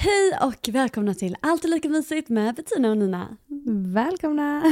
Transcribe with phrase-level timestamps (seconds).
[0.00, 3.36] Hej och välkomna till Allt är lika mysigt med Bettina och Nina.
[3.94, 4.62] Välkomna!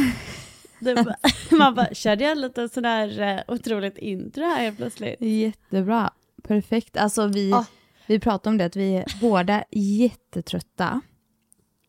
[0.81, 1.17] Det,
[1.51, 5.21] man bara, körde jag lite sådär eh, otroligt intro här helt plötsligt?
[5.21, 6.11] Jättebra.
[6.43, 6.97] Perfekt.
[6.97, 7.65] Alltså vi, Ah.
[8.07, 11.01] vi pratade om det att vi är båda jättetrötta.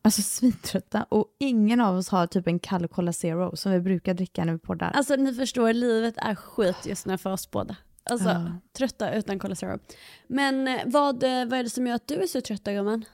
[0.02, 1.02] Alltså svintrötta.
[1.08, 4.52] Och ingen av oss har typ en kall Cola Zero som vi brukar dricka när
[4.52, 4.90] vi poddar.
[4.94, 7.76] Alltså ni förstår, livet är skit just nu för oss båda.
[8.10, 8.52] Alltså Ja.
[8.78, 9.78] trötta utan Cola Zero.
[10.26, 13.04] Men eh, vad, eh, vad är det som gör att du är så trött gumman?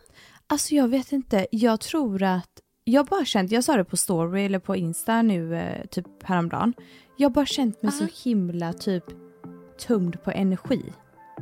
[0.47, 2.51] Alltså jag vet inte, jag tror att,
[2.85, 6.75] jag bara känt, jag sa det på story eller på Insta nu eh, typ häromdagen.
[7.17, 9.05] Jag har bara känt mig så himla typ
[9.79, 10.93] tömd på energi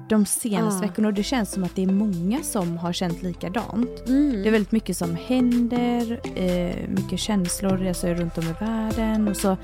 [0.09, 0.89] de senaste Ah.
[0.89, 4.09] veckorna och det känns som att det är många som har känt likadant.
[4.09, 4.43] Mm.
[4.43, 9.37] Det är väldigt mycket som händer, eh, mycket känslor reser runt om i världen och
[9.37, 9.57] så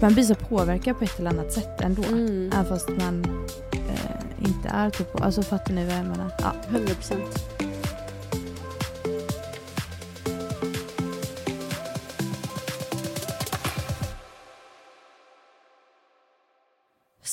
[0.00, 2.02] man blir så påverkad på ett eller annat sätt ändå.
[2.02, 2.50] Mm.
[2.52, 3.24] Även fast man
[3.72, 6.30] eh, inte är typ, alltså fattar ni vad jag menar?
[6.38, 6.52] Ja.
[6.68, 6.86] 100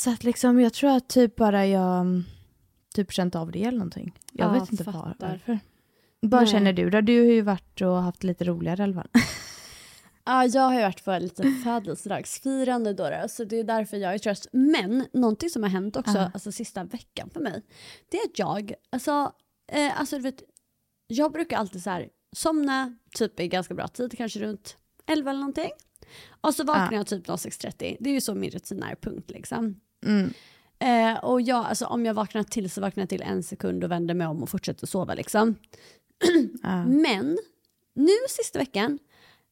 [0.03, 2.23] Så att liksom, jag tror att typ bara jag mm,
[2.95, 4.19] typ känt av det eller någonting.
[4.31, 5.59] Jag Ja, vet inte var, varför.
[6.19, 7.01] Vad känner du då?
[7.01, 9.09] Du har ju varit och haft lite roligare i alla fall.
[10.25, 14.13] Ja, jag har ju varit på lite födelsedagsfirande då, då, så det är därför jag
[14.13, 14.47] är trött.
[14.51, 16.31] Men någonting som har hänt också Ja.
[16.33, 17.61] alltså, sista veckan för mig,
[18.09, 19.31] det är att jag, alltså,
[19.71, 20.43] eh, alltså du vet,
[21.07, 25.39] jag brukar alltid så här somna typ i ganska bra tid, kanske runt 11 eller
[25.39, 25.71] någonting.
[26.41, 26.97] Och så vaknar Ja.
[26.97, 29.79] jag typ 06.30, det är ju så min rutin är, punkt liksom.
[30.05, 30.33] Mm.
[30.79, 33.91] Eh, och jag, alltså, om jag vaknar till så vaknar jag till en sekund och
[33.91, 35.55] vänder mig om och fortsätter sova liksom.
[36.63, 36.85] Ja.
[36.85, 37.37] Men
[37.95, 38.99] nu sista veckan,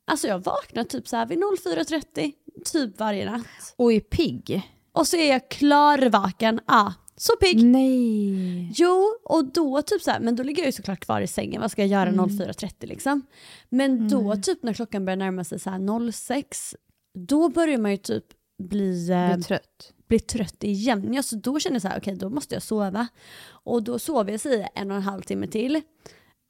[0.06, 2.34] alltså jag vaknar typ så här vid 04.30,
[2.66, 3.74] typ varje natt.
[3.76, 4.62] Och är pigg?
[4.92, 7.64] Och så är jag klarvaken, ah, så pigg.
[7.66, 8.72] Nej.
[8.76, 11.62] Jo, och då typ så här, men då ligger jag ju såklart kvar i sängen,
[11.62, 12.26] vad ska jag göra Mm.
[12.30, 13.22] 04.30 liksom?
[13.70, 16.76] Men då typ när klockan börjar närma sig så här 06,
[17.14, 18.26] då börjar man ju typ
[18.64, 21.14] bli, eh, trött blir trött igen.
[21.14, 23.08] Ja, så då känner jag så här, okej då måste jag sova.
[23.48, 25.82] Och då sover jag sig en och en halv timme till.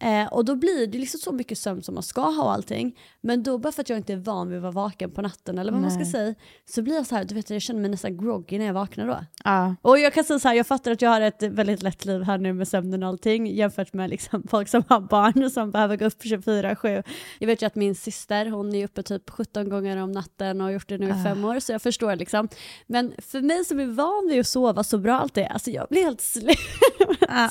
[0.02, 2.98] Eh, och då blir det liksom så mycket sömn som man ska ha och allting.
[3.22, 5.58] Men då bara för att jag inte är van vid att vara vaken på natten
[5.58, 6.12] eller vad man ska Nej.
[6.12, 6.36] säga.
[6.70, 9.08] Så blir jag så här, du vet jag känner mig nästan groggy när jag vaknar
[9.08, 9.20] då.
[9.44, 9.76] Ja.
[9.82, 12.22] Och jag kan säga så här, jag fattar att jag har ett väldigt lätt liv
[12.24, 15.72] här nu med sömnen och allting jämfört med liksom folk som har barn och som
[15.72, 17.04] behöver gå upp 24-7.
[17.40, 20.68] Jag vet ju att min syster, hon är uppe typ 17 gånger om natten och
[20.68, 21.24] har gjort det nu i Ah.
[21.24, 22.48] fem år så jag förstår liksom.
[22.88, 26.04] Men för mig som är van vid att sova så bra alltid, alltså jag blir
[26.04, 26.58] helt slut.
[27.30, 27.50] Ja.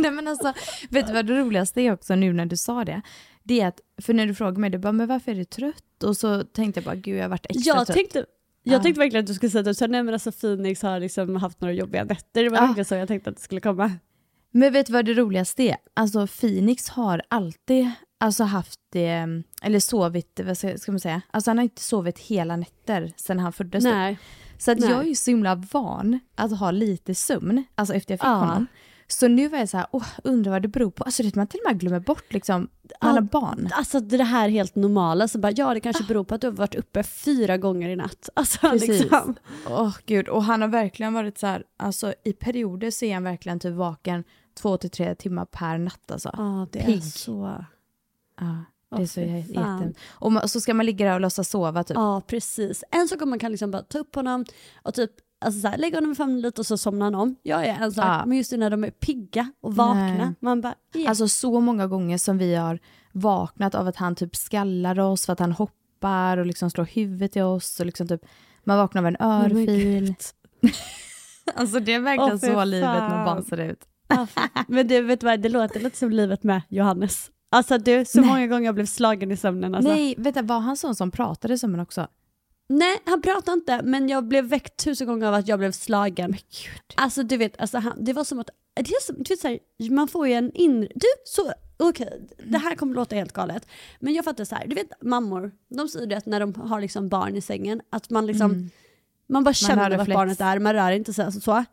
[0.02, 0.52] Nej men alltså,
[0.90, 3.02] vet du vad det roligaste är också nu när du sa det?
[3.42, 6.02] Det är att, för när du frågade mig, du bara, men varför är du trött?
[6.04, 7.96] Och så tänkte jag bara, gud jag har varit extra Jag trött.
[7.96, 8.24] tänkte,
[8.62, 8.82] jag Ah.
[8.82, 11.60] tänkte verkligen att du skulle säga att sa, nej men alltså Phoenix har liksom haft
[11.60, 12.42] några jobbiga nätter.
[12.44, 12.60] Det var Ah.
[12.66, 13.92] verkligen så jag tänkte att det skulle komma.
[14.52, 15.76] Men vet du vad det roligaste är?
[15.94, 19.26] Alltså Phoenix har alltid alltså, haft det,
[19.62, 21.22] eller sovit, vad ska, ska man säga?
[21.30, 23.84] Alltså han har inte sovit hela nätter sedan han föddes.
[23.84, 23.92] typ.
[23.92, 24.18] Nej.
[24.58, 24.90] Så att Nej.
[24.90, 28.34] jag är ju så himla van att ha lite sömn, alltså efter jag fick Ja.
[28.34, 28.66] honom.
[29.12, 31.04] Så nu var jag så här, åh, undrar vad det beror på.
[31.04, 32.68] Alltså det är man till och med glömmer bort liksom,
[33.02, 33.68] man har barn.
[33.72, 36.52] Alltså det här helt normala, så bara ja det kanske beror på att du har
[36.52, 38.28] varit uppe fyra gånger i natt.
[38.34, 38.88] Alltså Precis.
[39.00, 39.34] liksom.
[39.68, 43.24] Åh gud, och han har verkligen varit så här, alltså i perioder så är han
[43.24, 44.24] verkligen typ vaken
[44.54, 46.30] två till tre timmar per natt alltså.
[46.36, 47.04] Ja det är Pigg.
[47.04, 47.64] så.
[48.40, 48.64] Ja,
[48.96, 49.54] det är så fy jätte...
[49.54, 49.94] fan.
[50.10, 51.94] Och så ska man ligga där och låtsas sova typ.
[51.94, 52.84] Ja precis.
[52.90, 54.44] En sak om man kan liksom bara ta upp honom
[54.82, 55.10] och typ
[55.40, 57.36] alltså så här, lägga honom i famnen lite och så somnar han om.
[57.42, 58.22] Jag är en sak, Ja.
[58.26, 60.14] men just när de är pigga och vakna.
[60.16, 60.34] Nej.
[60.40, 61.08] Man bara, ja.
[61.08, 62.78] Alltså så många gånger som vi har
[63.12, 67.36] vaknat av att han typ skallar oss för att han hoppar och liksom slår huvudet
[67.36, 68.20] i oss och liksom typ
[68.64, 70.14] man vaknar av en Oh örfil.
[71.54, 73.24] alltså det är verkligen fy så livet med fan.
[73.24, 73.84] barn ser ut.
[74.08, 74.26] Ja,
[74.68, 77.30] men det, vet du vad, det låter lite som livet med Johannes.
[77.52, 78.28] Alltså du, så Nej.
[78.30, 79.74] många gånger jag blev slagen i sömnen.
[79.74, 79.90] Alltså.
[79.92, 82.06] Nej, vänta var han sån som pratade som en också?
[82.72, 86.36] Nej, han pratade inte, men jag blev väckt tusen gånger av att jag blev slagen.
[86.94, 89.48] Alltså du vet, alltså, han, det var som att, det är som, du vet, så
[89.48, 89.58] här,
[89.90, 93.66] man får ju en inre, du, så, okej, det här kommer låta helt galet,
[94.00, 96.80] men jag fattar så här, du vet mammor, de säger det att när de har
[96.80, 98.70] liksom barn i sängen, att man liksom,
[99.26, 101.64] man bara känner vart barnet är, man rör inte sig alltså, så.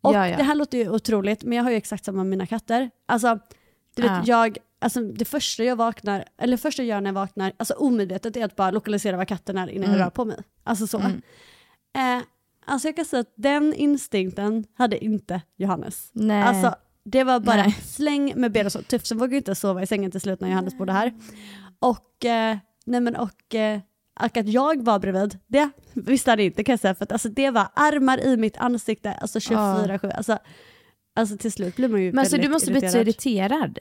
[0.00, 0.36] Och Ja, ja.
[0.36, 2.90] det här låter ju otroligt, men jag har ju exakt samma med mina katter.
[3.06, 3.38] Alltså,
[3.96, 4.22] du vet, Ja.
[4.26, 8.36] jag, alltså det första jag vaknar, eller första jag gör när jag vaknar, alltså omedvetet
[8.36, 10.36] är att bara lokalisera var katten är innan jag rör på mig.
[10.64, 10.98] Alltså så.
[10.98, 11.22] Mm.
[11.96, 12.24] Eh,
[12.66, 16.10] alltså jag kan säga att den instinkten hade inte Johannes.
[16.12, 16.42] Nej.
[16.42, 17.72] Alltså det var bara Nej.
[17.72, 20.78] släng med benen så tufft, sen vågade inte sova i sängen till slut när Johannes
[20.78, 21.14] bodde här.
[21.78, 22.56] Och, eh,
[22.86, 23.80] nej men och, eh,
[24.20, 27.28] och att jag var bredvid, det visste han inte kan jag säga, för att alltså,
[27.28, 30.10] det var armar i mitt ansikte, alltså 24-7.
[30.10, 30.38] Alltså,
[31.16, 33.78] alltså till slut blir man ju Men alltså du måste bli så irriterad.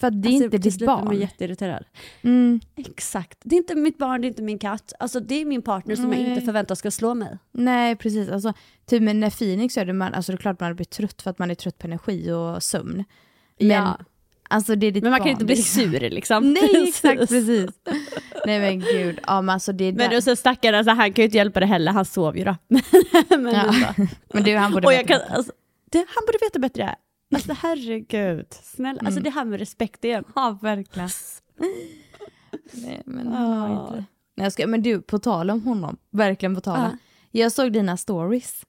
[0.00, 1.16] För att det är Alltså, inte till ditt barn.
[1.20, 1.84] jätteirriterad.
[2.22, 2.60] Mm.
[2.76, 3.38] Exakt.
[3.44, 4.92] Det är inte mitt barn, det är inte min katt.
[4.98, 6.30] Alltså det är min partner som jag Nej.
[6.30, 7.38] inte förväntar ska slå mig.
[7.52, 8.52] Nej precis, alltså,
[8.86, 11.38] typ när Phoenix gör det, man, alltså det är klart man blir trött för att
[11.38, 13.04] man är trött på energi och sömn.
[13.58, 13.98] Men, Ja.
[14.48, 15.82] alltså, det är ditt Men man kan barn, inte bli liksom.
[15.82, 16.52] sur liksom.
[16.52, 17.70] Nej exakt precis.
[18.46, 21.12] Nej men gud, ja men alltså det är Men där- du så stackaren, alltså, han
[21.12, 22.56] kan ju inte hjälpa det heller, han sov ju då.
[23.38, 23.94] men, Ja.
[24.34, 25.52] Men det, han borde Och jag kan, alltså,
[25.98, 26.94] det, han borde veta bättre.
[27.34, 29.00] Alltså herregud, snälla.
[29.04, 30.24] Alltså det här med respekt igen.
[30.34, 31.08] Ja verkligen.
[32.72, 33.94] Nej men han inte.
[34.36, 36.82] Nej, jag ska, men du, på tal om honom, verkligen på tal om.
[36.82, 37.40] Ja.
[37.40, 38.62] Jag såg dina stories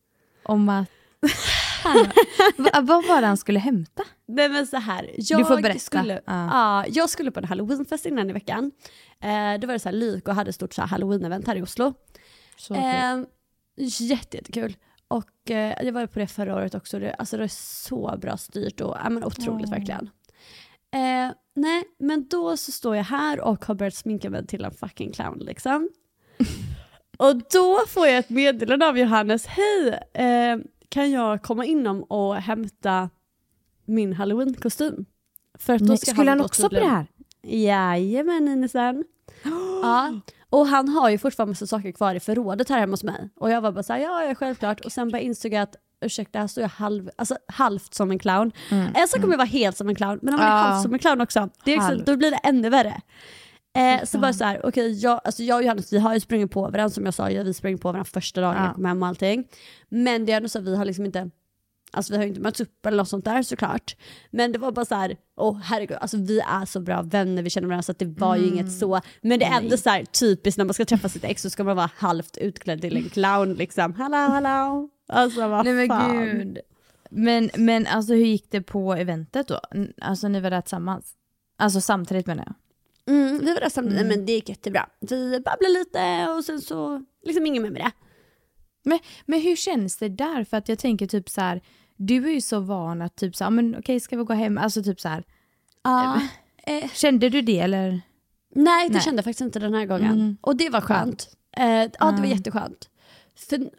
[0.43, 0.87] om att
[2.81, 4.03] vad var det han skulle hämta?
[4.27, 5.79] Nej men så här, jag Du får berätta.
[5.79, 6.47] skulle, Ja.
[6.51, 8.71] ja, jag skulle på en halloweenfest innan i veckan.
[9.21, 11.93] Eh, det var det så här, Lyko hade ett stort halloween-event här i Oslo.
[12.57, 13.17] Så Eh,
[13.77, 14.75] jätte, jättekul.
[15.07, 16.99] Och eh, jag var på det förra året också.
[16.99, 17.47] Det, alltså det är
[17.83, 20.09] så bra styrt och ja, men otroligt verkligen.
[20.91, 24.71] Eh, nej, men då så står jag här och har börjat sminka mig till en
[24.71, 25.89] fucking clown liksom.
[27.17, 29.45] och då får jag ett meddelande av Johannes.
[29.45, 30.57] Hej, eh,
[30.89, 33.09] kan jag komma inom och hämta
[33.85, 35.05] min halloween-kostym?
[35.57, 37.07] För att då ska skulle han också på det här?
[37.41, 39.03] Jajamän Ninesen.
[39.81, 40.19] Ja.
[40.49, 43.29] Och han har ju fortfarande massa saker kvar i förrådet här hemma hos mig.
[43.35, 44.79] Och jag var bara såhär, ja, ja självklart.
[44.81, 48.19] Och sen bara insåg jag att, ursäkta här står jag halv, alltså, halvt som en
[48.19, 48.51] clown.
[48.95, 50.93] En sak kommer jag vara helt som en clown, men om man är halvt som
[50.93, 53.01] en clown också, det är liksom, då blir det ännu värre.
[53.77, 56.51] Eh, så bara så här, okej, jag, alltså jag och Johannes vi har ju sprungit
[56.51, 58.65] på varandra som jag sa, vi sprang på varandra första dagen Ja.
[58.65, 59.47] jag kom hem och allting.
[59.89, 61.29] Men det är ändå så att vi har liksom inte
[61.91, 63.95] Alltså vi har ju inte mötts upp eller något sånt där såklart.
[64.31, 67.49] Men det var bara så här, åh herregud, alltså vi är så bra vänner, vi
[67.49, 68.53] känner varandra så att det var ju Mm.
[68.53, 69.01] inget så.
[69.21, 71.63] Men det är ändå så här typiskt när man ska träffa sitt ex så ska
[71.63, 73.93] man vara halvt utklädd till en clown liksom.
[73.93, 74.89] Hallå hallå.
[75.09, 76.25] Alltså vad Nej men fan.
[76.25, 76.57] gud.
[77.09, 79.59] Men, men alltså hur gick det på eventet då?
[80.01, 81.13] Alltså ni var där tillsammans?
[81.57, 82.55] Alltså samtidigt menar jag.
[83.15, 84.07] Mm, vi var där samtidigt, Mm.
[84.17, 84.89] men det gick jättebra.
[84.99, 87.91] Vi babblade lite och sen så, liksom inget mer med det.
[88.87, 90.43] Men, men hur känns det där?
[90.43, 91.61] För att jag tänker typ så här,
[91.95, 94.57] du är ju så van att typ så här, men okej ska vi gå hem?
[94.57, 95.23] Alltså typ så här.
[95.83, 96.21] Ja.
[96.63, 98.01] Eh, Kände du det eller?
[98.55, 99.01] nej, det Nej.
[99.03, 100.11] kände jag faktiskt inte den här gången.
[100.11, 100.37] Mm.
[100.41, 101.29] Och det var skönt.
[101.57, 102.29] Eh, ja, det var Mm.
[102.29, 102.89] jätteskönt.
[103.49, 103.69] För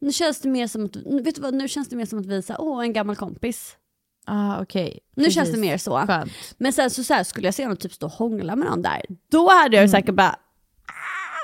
[0.00, 2.26] nu känns det mer som att, vet du vad, nu känns det mer som att
[2.26, 3.76] vi åh en gammal kompis.
[4.26, 4.98] Ja ah, okej.
[5.14, 5.34] Nu Precis.
[5.34, 5.98] känns det mer så.
[6.06, 6.32] Skönt.
[6.58, 8.82] Men sen så, så här, skulle jag se någon typ stå och hångla med någon
[8.82, 10.36] där, då hade jag ju säkert bara "Ah!"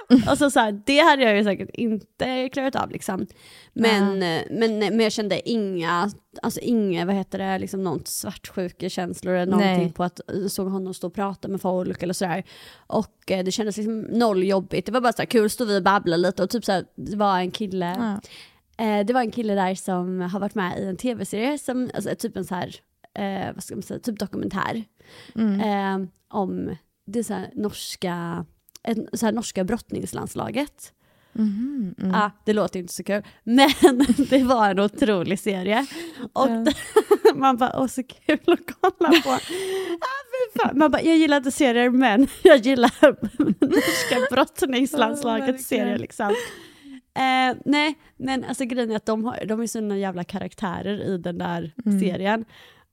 [0.27, 3.27] Alltså så här, det hade jag ju säkert inte klarat av liksom.
[3.73, 6.11] Men, eh, men, men jag kände inga,
[6.43, 9.93] alltså inga, vad heter det, liksom någon svartsjukekänslor eller någonting Nej.
[9.93, 12.45] på att jag såg honom stå och prata med folk eller sådär.
[12.87, 14.87] Och eh, det kändes liksom noll jobbigt.
[14.87, 16.85] Det var bara så här kul, stod vi och babblade lite och typ så här,
[16.95, 18.21] det var en kille Ja.
[18.79, 22.15] Eh, det var en kille där som har varit med i en tv-serie, som, alltså,
[22.15, 22.75] typ en så här,
[23.15, 24.85] eh, vad ska man säga, typ dokumentär.
[25.35, 25.61] Mm.
[25.61, 28.45] Eh, om det så norska,
[28.87, 30.93] en, så här norska brottningslandslaget.
[31.33, 32.11] Mhm, mm.
[32.11, 33.23] Ja, det låter inte så kul.
[33.45, 33.71] Men
[34.31, 35.87] det var en otrolig serie.
[36.33, 36.65] Och Ja.
[37.35, 39.31] man bara, åh så kul att kolla på.
[39.31, 40.73] Ah.
[40.75, 42.93] Man bara, jag gillar inte serier men jag gillar
[43.61, 45.87] norska brottningslandslagets Ja, verkligen.
[45.87, 46.35] serie liksom.
[47.15, 51.19] Eh, nej, men alltså grejen är att de, har, de är sådana jävla karaktärer i
[51.19, 52.01] den där Mm.
[52.01, 52.45] serien.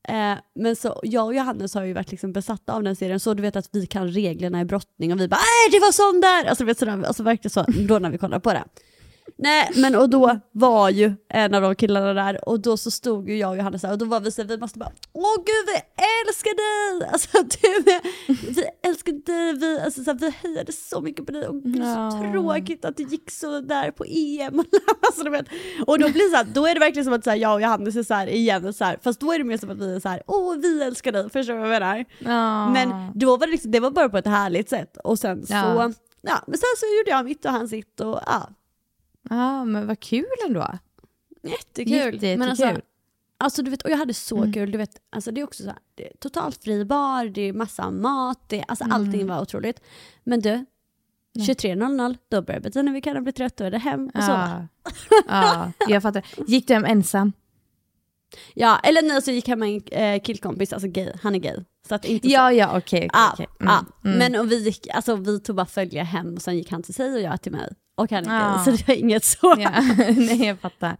[0.09, 3.33] Eh, men så jag och Johannes har ju varit liksom besatta av den serien, så
[3.33, 6.21] du vet att vi kan reglerna i brottning och vi bara äh, det var sån
[6.21, 6.45] där!
[6.49, 8.63] Alltså, du vet, sådär, alltså verkligen så, då när vi kollar på det.
[9.37, 13.29] Nej, men och då var ju en av de killarna där och då så stod
[13.29, 15.65] ju jag och Johannes där och då var vi så vi måste bara Åh gud
[15.67, 17.09] vi älskar dig!
[17.11, 18.01] Alltså du är,
[18.55, 21.83] vi älskar dig, vi, alltså, så här, vi hejade så mycket på dig och gud,
[21.83, 24.59] så tråkigt att det gick så där på EM.
[25.07, 25.45] alltså, du vet.
[25.87, 27.53] Och då blir det så här, då är det verkligen som att så här, jag
[27.53, 29.77] och Johannes är så här igen, så här, fast då är det mer som att
[29.77, 32.05] vi är så här, åh vi älskar dig, förstår du vad jag menar?
[32.19, 32.69] Ja.
[32.69, 35.53] Men då var det, liksom, det var bara på ett härligt sätt och sen så,
[35.53, 35.91] Ja.
[36.21, 38.49] ja, men sen så gjorde jag mitt och han sitt och ja,
[39.29, 40.67] Ja, men vad kul ändå.
[41.43, 41.93] jättekul.
[42.13, 42.83] Jätte, men alltså, jättekul.
[43.37, 44.53] alltså du vet, och jag hade så Mm.
[44.53, 47.41] kul, du vet, alltså det är också så här, det är totalt fri bar, det
[47.41, 48.95] är massa mat, det, alltså Mm.
[48.95, 49.81] allting var otroligt.
[50.23, 50.65] Men du,
[51.39, 54.67] 23.00, då börjar när vi kan bli trötta och är det hem och sova.
[54.83, 54.91] Ja.
[55.27, 56.25] ja, jag fattar.
[56.47, 57.33] Gick du hem ensam?
[58.53, 61.57] Ja, eller nej så gick hem med en eh, killkompis, alltså gay, han är gay.
[61.87, 62.33] Så att inte så.
[62.33, 62.79] Ja, ja, okej.
[62.79, 63.47] okej, Ja, okej.
[63.59, 64.09] Mm, ja.
[64.09, 64.17] mm.
[64.19, 66.93] Men och vi, gick, alltså, vi tog bara följa hem och sen gick han till
[66.93, 67.73] sig och jag till mig.
[67.95, 68.55] Och han är Ja.
[68.55, 69.55] gay, så det var inget så.
[69.59, 69.81] Ja,
[70.17, 70.97] nej, jag fattar.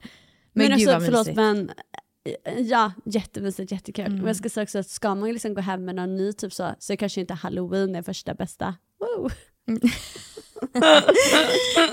[0.54, 1.36] Men, Men, gud alltså, vad förlåt mysigt.
[1.36, 1.72] men
[2.68, 4.06] ja, jättemysigt, jättekul.
[4.06, 4.18] Mm.
[4.18, 6.54] Men jag ska säga också att ska man liksom gå hem med någon ny typ
[6.54, 8.76] så, så kanske inte halloween är första bästa.
[9.00, 9.30] Woo.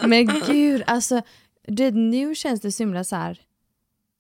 [0.09, 1.23] Men gud, alltså
[1.69, 3.41] det, nu känns det så himla så här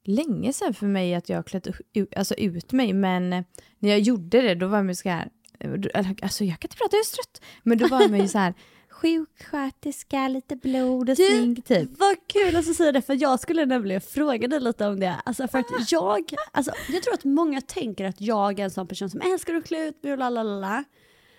[0.04, 2.92] länge sedan för mig att jag klätt ut, alltså, ut mig.
[2.92, 3.30] Men
[3.78, 5.28] när jag gjorde det då var man så här,
[5.60, 7.42] eh, alltså jag kan inte prata, jag är så trött.
[7.62, 8.54] Men då var man ju så här
[9.00, 11.90] sjuksköterska, lite blod och Du, smink typ.
[11.99, 15.14] Vad kul att du säger det, för jag skulle nämligen fråga dig lite om det.
[15.25, 18.87] Alltså för att jag, alltså, jag tror att många tänker att jag är en sån
[18.87, 20.85] person som älskar att klä ut mig och lalala.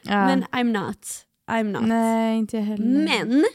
[0.02, 0.26] Ja.
[0.26, 1.08] Men I'm not.
[1.52, 1.82] I'm not.
[1.88, 2.86] Nej, inte jag heller.
[3.26, 3.46] Men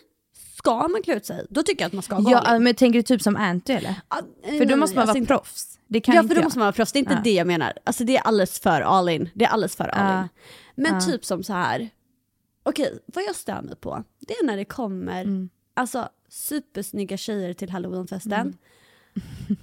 [0.59, 2.99] ska man klä ut sig, då tycker jag att man ska vara Ja, men tänker
[2.99, 3.95] du typ som Anty eller?
[4.09, 5.79] Ah, För då nej, måste man alltså vara inte- proffs.
[5.89, 6.45] Det kan ja inte för då jag.
[6.45, 7.21] måste man vara proffs, det är inte Ja.
[7.25, 7.73] det jag menar.
[7.85, 9.31] Alltså det är alldeles för all in.
[9.35, 10.29] Det är alldeles för all in.
[10.75, 11.01] Men Ja.
[11.01, 11.91] typ som så här.
[12.67, 15.49] Okej vad jag stör mig på, det är när det kommer Mm.
[15.75, 18.33] alltså, supersnygga tjejer till halloweenfesten.
[18.41, 18.57] Mm.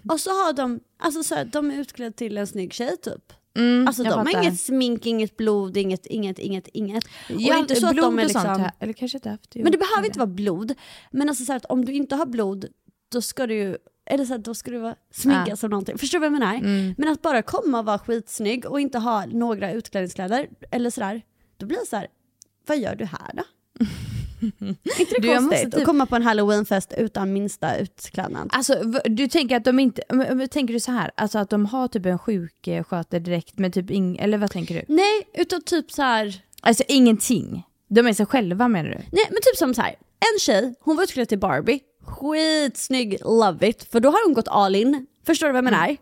[0.09, 3.33] Och så har de, alltså så här, de är utklädda till en snygg tjej typ.
[3.57, 4.41] Mm, Alltså de har fattar.
[4.41, 7.03] inget smink, inget blod, inget, inget, inget, inget.
[7.03, 7.09] Och
[7.41, 8.41] Ja, inte så att de är och liksom...
[8.45, 9.55] här, eller kanske inte haft.
[9.55, 10.73] Men det behöver inte vara blod.
[11.11, 12.65] Men alltså så här, att om du inte har blod,
[13.11, 15.55] då ska du ju, eller så här, då ska du vara snygga Ja.
[15.55, 15.97] som någonting.
[15.97, 16.55] Förstår du vad jag menar?
[16.55, 16.95] Mm.
[16.97, 21.21] Men att bara komma och vara skitsnygg och inte ha några utklädningskläder, eller sådär,
[21.57, 22.07] då blir det så här,
[22.67, 23.43] vad gör du här då?
[24.99, 25.63] inte det konstigt?
[25.63, 28.49] typ- Att komma på en halloweenfest utan minsta utklädnad.
[28.51, 28.73] Alltså
[29.05, 30.01] du tänker att de inte,
[30.51, 34.17] tänker du så här, alltså att de har typ en sjuksköter direkt men typ ing,
[34.17, 34.93] eller vad tänker du?
[34.93, 36.41] Nej, utan typ så här.
[36.61, 37.63] Alltså ingenting.
[37.87, 38.95] De är sig själva menar du?
[38.97, 39.91] nej men typ som så här.
[40.33, 44.47] en tjej, hon var utklädd till Barbie, skitsnygg, love it, för då har hon gått
[44.47, 45.05] all in.
[45.25, 45.97] Förstår du vad jag menar?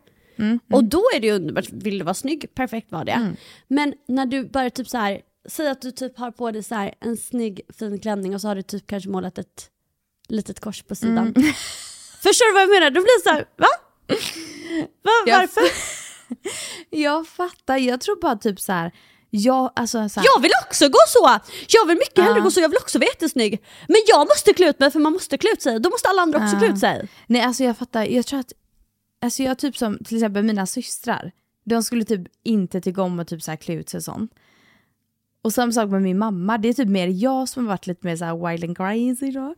[0.72, 3.36] Och då är det ju underbart, vill du vara snygg, perfekt var det.
[3.68, 6.76] Men när du bara typ så här, säg att du typ har på dig så
[6.76, 9.70] här en snygg fin klänning och så har du typ kanske målat ett
[10.28, 11.34] litet kors på sidan.
[12.24, 12.90] Förstår du vad jag menar?
[12.90, 13.68] Då blir det så här, va?
[15.04, 15.62] va Jag varför?
[16.90, 18.92] Jag fattar, jag tror bara typ så här,
[19.30, 21.40] jag, alltså så här, Jag vill också gå så!
[21.68, 22.44] Jag vill mycket hellre Ja.
[22.44, 23.64] gå så, jag vill också vara jättesnygg.
[23.88, 26.22] Men jag måste klä ut mig för man måste klä ut sig, då måste alla
[26.22, 26.60] andra också Ja.
[26.60, 27.08] klä ut sig.
[27.28, 28.54] nej alltså jag fattar, jag tror att,
[29.22, 31.32] alltså jag typ som till exempel mina systrar,
[31.66, 34.32] de skulle typ inte tycka om att typ så här klä ut sig sånt.
[35.42, 38.08] Och samma sak med min mamma, det är typ mer jag som har varit lite
[38.08, 39.56] mer så här wild and crazy då.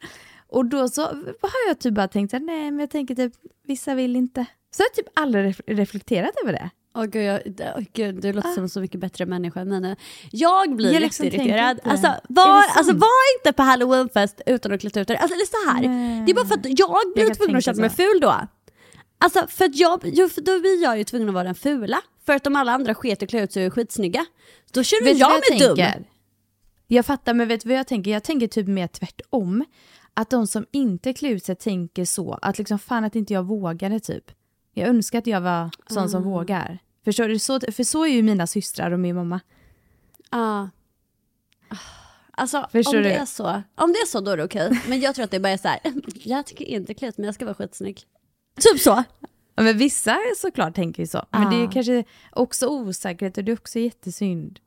[0.48, 3.34] Och då så har jag typ bara tänkt här, nej men jag tänker typ,
[3.68, 4.46] vissa vill inte.
[4.76, 6.70] Så jag har typ aldrig ref- reflekterat över det.
[6.96, 7.42] Åh gud, jag,
[7.78, 9.96] åh, gud, du låter som en så mycket bättre människa än nu.
[10.32, 11.80] Jag blir Jag liksom jätteirriterad.
[11.84, 15.18] Alltså var, alltså var inte på halloweenfest utan att klä ut dig.
[15.18, 15.88] Alltså det är så här.
[15.88, 16.24] Nej.
[16.26, 18.36] det är bara för att jag blir kan tvungen att känna mig ful då.
[19.18, 22.02] Alltså för att jag, för då blir jag ju tvungen att vara den fula.
[22.26, 24.26] För att om alla andra sket och klä ut sig och är skitsnygga,
[24.72, 25.76] då känner Vet jag mig dum.
[25.76, 26.10] tänker?
[26.88, 28.12] Jag fattar, men vet du vad jag tänker?
[28.12, 29.66] Jag tänker typ mer tvärtom.
[30.14, 33.44] Att de som inte klär ut sig tänker så, att liksom fan att inte jag
[33.44, 34.32] vågade typ.
[34.74, 36.08] Jag önskar att jag var sån Ah.
[36.08, 36.80] som vågar.
[37.06, 37.40] Förstår du?
[37.40, 39.40] Så, för så är ju mina systrar och min mamma.
[40.32, 40.70] Ja.
[42.32, 43.16] Alltså Förstår om det, du?
[43.16, 44.82] är så, om det är så då är det okej.
[44.88, 45.80] Men jag tror att det bara är så här.
[46.24, 48.02] jag tycker inte klä ut mig, jag ska vara skitsnygg.
[48.60, 49.04] Typ så.
[49.56, 51.26] Ja, men vissa såklart tänker ju så.
[51.32, 51.72] Men det är Ah.
[51.72, 54.60] kanske också osäkerhet och det är också jättesynd.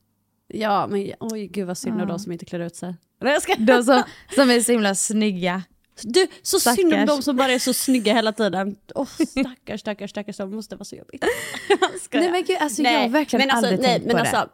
[0.48, 2.94] Ja men oj gud vad synd om de som inte klär ut sig.
[3.20, 3.54] Nej, jag ska.
[3.54, 4.02] De som,
[4.34, 5.62] som är så himla snygga
[6.02, 7.08] Du, så synd om Stackars.
[7.16, 8.76] de som bara är så snygga hela tiden.
[8.94, 11.24] Åh stackars, stackars, stackars, det måste vara så jobbigt.
[12.12, 14.48] Nej men gud, alltså jag har verkligen alltså, aldrig nej, tänkt på alltså, det.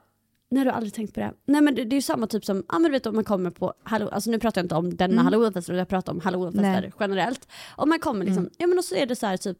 [0.50, 1.32] Nej du har aldrig tänkt på det.
[1.46, 3.24] Nej men det, det är ju samma typ som, ja men du vet om man
[3.24, 5.24] kommer på halloween, alltså nu pratar jag inte om denna Mm.
[5.24, 6.92] halloweenfest, jag pratar om halloweenfester Nej.
[7.00, 7.48] generellt.
[7.76, 9.58] Om man kommer liksom, ja men och så är det så här typ,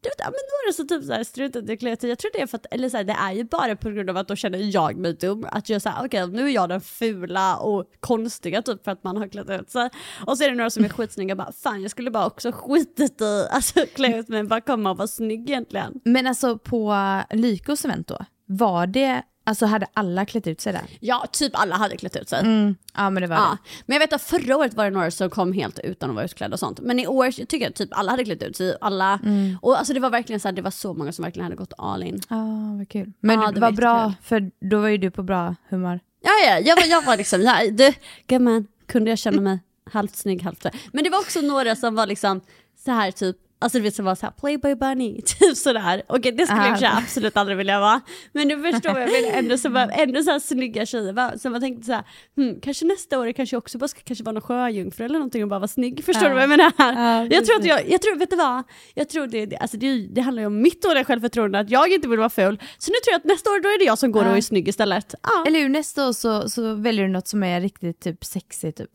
[0.00, 2.08] du vet, ja, men då är det så typ så här struntat i kläder.
[2.08, 4.10] Jag tror det är för att, eller så här, det är ju bara på grund
[4.10, 5.46] av att då känner jag mig dum.
[5.52, 9.16] Att jag säger okej nu är jag den fula och konstiga typ för att man
[9.16, 9.90] har klätt ut sig.
[10.26, 13.20] Och så är det några som är skitsnygga bara fan jag skulle bara också skitit
[13.20, 16.00] i, alltså klä ut mig, bara komma och vara snygg egentligen.
[16.04, 16.96] Men alltså på
[17.30, 20.82] Lykos event då, var det, alltså hade alla klätt ut sig där?
[21.00, 22.74] Ja, typ alla hade klätt ut sig.
[22.96, 25.30] Ja men det var Ja, men jag vet att förra året var det några som
[25.30, 26.80] kom helt utan att vara utklädda och sånt.
[26.80, 28.76] Men i år tycker jag typ alla hade klätt ut sig.
[28.80, 29.20] Alla,
[29.62, 31.72] Och alltså det var verkligen så här, det var så många som verkligen hade gått
[31.78, 32.16] all in.
[32.16, 32.22] det.
[32.28, 33.12] Ja vad kul.
[33.20, 34.22] Men Ja, det det var var bra, jättekul.
[34.60, 36.00] för då var ju du på bra humör.
[36.22, 37.92] Ja, ja, jag var, jag var liksom, ja, du,
[38.26, 39.58] gumman, kunde jag känna mig
[39.90, 40.66] halvt snygg, halvt.
[40.92, 42.40] Men det var också några som var liksom
[42.84, 46.02] så här typ, alltså du vet som var så här playboy bunny, typ sådär.
[46.06, 46.98] Okej det skulle jag för sig Ah.
[46.98, 48.00] absolut aldrig vilja vara.
[48.32, 51.12] Men du förstår vad jag menar, ändå, så ändå så här snygga tjejer.
[51.12, 51.32] Va?
[51.38, 52.04] Så man tänkte så här,
[52.36, 55.42] hmm, kanske nästa år kanske jag också bara ska kanske vara någon sjöjungfru eller någonting
[55.42, 56.04] och bara vara snygg.
[56.04, 56.28] Förstår Ja.
[56.28, 56.72] du vad jag menar?
[56.78, 58.62] Ja, jag tror att jag, jag tror, vet du vad?
[58.94, 61.92] Jag tror det, det, alltså det, det handlar ju om mitt dåliga självförtroende, att jag
[61.92, 62.62] inte vill vara ful.
[62.78, 64.40] Så nu tror jag att nästa år då är det jag som går och är
[64.40, 65.14] snygg istället.
[65.46, 68.90] Eller hur, nästa år så, så väljer du något som är riktigt typ sexigt typ.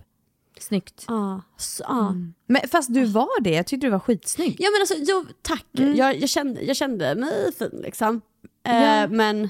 [0.62, 1.06] Snyggt.
[1.08, 2.13] Ja, så, ja.
[2.48, 4.56] Men fast du var det, jag tyckte du var skitsnygg.
[4.60, 5.65] Ja men alltså, jo, tack.
[5.72, 8.22] Jag, jag, kände, jag kände mig fin liksom.
[8.68, 9.08] Eh, Ja.
[9.08, 9.50] men,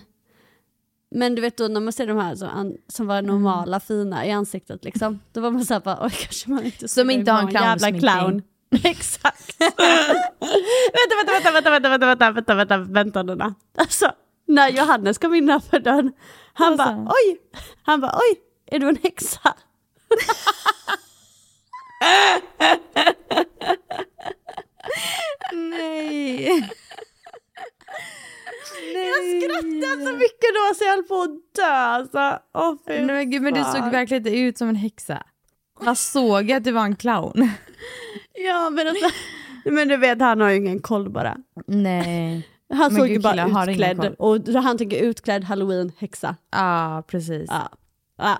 [1.16, 4.32] men du vet då när man ser de här som, som var normala fina i
[4.32, 5.20] ansiktet liksom.
[5.34, 8.00] Då var man såhär bara, oj kanske man inte Som inte har en vara jävla
[8.00, 8.42] clown.
[8.84, 9.56] Exakt.
[9.60, 13.36] vänta, vänta, vänta, vänta, vänta, vänta, vänta, vänta, vänta nu.
[13.36, 13.54] då.
[13.78, 14.12] Alltså,
[14.48, 16.12] när Johannes kom innanför dörren,
[16.54, 17.38] han sa bara oj,
[17.84, 19.54] han bara oj, är du en häxa?
[25.54, 26.70] Nej.
[28.94, 32.40] Jag skrattade så mycket då så jag höll på att dö alltså.
[32.88, 35.24] Fy Nej men gud, men du såg verkligen inte ut som en häxa.
[35.86, 37.50] Jag såg att du var en clown.
[38.34, 39.10] Ja men alltså,
[39.66, 41.38] men du vet han har ju ingen koll bara.
[41.68, 42.48] Nej.
[42.74, 46.36] Han Men såg ju bara utklädd och han tänker utklädd halloween häxa.
[46.52, 47.50] Ja, precis.
[47.50, 47.70] Ja.
[48.18, 48.40] Ja.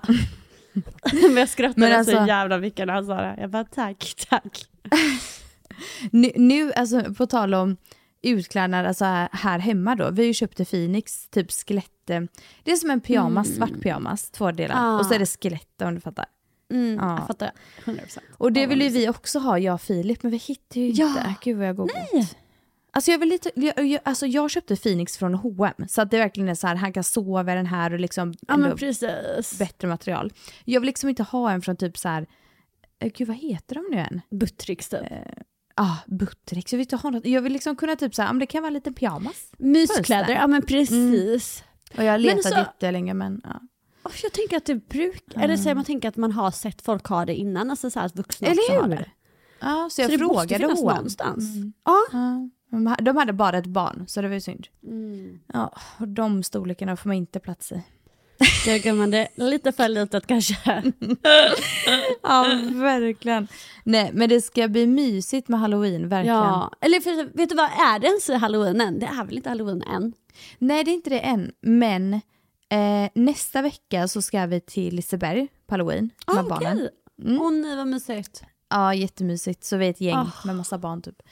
[1.12, 3.36] Men jag skrattade Men så alltså- jävla mycket när han sa det.
[3.40, 4.64] Jag bara tack, tack.
[6.10, 7.76] Nu, nu, alltså på tal om
[8.22, 10.10] utklädnad alltså här, här hemma då.
[10.10, 12.10] Vi har ju köpt till Phoenix, typ skelett.
[12.10, 12.20] eh,
[12.62, 14.74] Det är som en pyjamas, svart pyjamas, två delar.
[14.78, 14.98] Ah.
[14.98, 16.24] Och så är det skelett om du fattar.
[16.72, 17.16] Mm, Ja.
[17.18, 17.50] Jag fattar,
[17.84, 18.18] 100%.
[18.38, 20.88] Och det Ja, vill ju vi också ha, jag och Filip, men vi hittar ju
[20.90, 21.08] Ja.
[21.08, 21.34] inte.
[21.42, 22.26] Gud vad jag går bort.
[22.94, 26.18] Alltså jag, vill lite, jag, jag, alltså jag köpte Phoenix från H&M så att det
[26.18, 29.58] verkligen är så här, han kan sova i den här och liksom Ja men precis.
[29.58, 30.32] bättre material.
[30.64, 32.26] Jag vill liksom inte ha en från typ så här,
[32.98, 34.20] eh, gud vad heter de nu än?
[34.30, 35.00] Buttricks typ.
[35.76, 36.72] Ja, ah, Buttericks.
[36.72, 37.26] Jag vill inte ha något.
[37.26, 39.52] Jag vill liksom kunna typ så här, men det kan vara en liten pyjamas.
[39.58, 41.64] Myskläder, ja men precis.
[41.96, 43.60] Och jag har Men letat så- jättelänge men ja.
[44.02, 46.82] Och jag tänker att det bruk, eller så här, man tänker att man har sett
[46.82, 48.96] folk ha det innan, alltså så här att vuxna också Eller har hur?
[48.96, 49.10] det.
[49.60, 50.96] Ja, så Så jag det måste frågade finnas H&M.
[50.96, 51.44] någonstans.
[51.84, 51.96] Ja.
[52.12, 54.66] Ja, de ha- de hade bara ett barn så det var ju synd.
[54.86, 55.40] Mm.
[55.52, 57.82] Ja, och de storlekarna får man inte plats i.
[58.64, 60.54] Det gumman, det är lite för litet kanske.
[62.22, 62.42] Ja,
[62.74, 63.48] verkligen.
[63.84, 66.36] Nej, men det ska bli mysigt med halloween, verkligen.
[66.36, 68.98] Ja, eller för, vet du vad, är det ens halloween än?
[68.98, 70.12] Det är väl inte halloween än?
[70.58, 72.14] Nej, det är inte det än, men
[72.68, 76.76] eh, nästa vecka så ska vi till Liseberg på halloween med Ah, barnen.
[76.76, 77.38] okej.
[77.40, 78.42] Åh nej vad mysigt.
[78.70, 79.64] Ja, jättemysigt.
[79.64, 80.30] Så vi är ett gäng Ah.
[80.44, 81.22] med massa barn typ.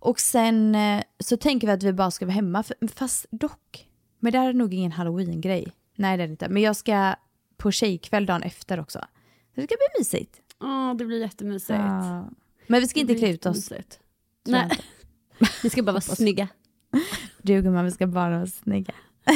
[0.00, 3.86] Och sen eh, så tänker vi att vi bara ska vara hemma, fast dock.
[4.18, 5.72] Men det här är nog ingen halloween-grej.
[5.96, 6.48] Nej det är det inte.
[6.48, 7.14] Men jag ska
[7.56, 8.98] på tjejkväll dagen efter också.
[9.54, 10.40] Så det ska bli mysigt.
[10.60, 11.70] Ja, det blir jättemysigt.
[11.78, 12.28] Ja.
[12.66, 13.72] Men vi ska inte klä ut oss.
[14.46, 14.70] Nej,
[15.62, 16.48] vi ska bara vara snygga.
[17.42, 18.94] Du gumman, vi ska bara vara snygga.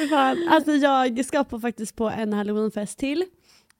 [0.00, 0.48] Fy fan.
[0.48, 3.24] Alltså jag ska på faktiskt på en halloweenfest till.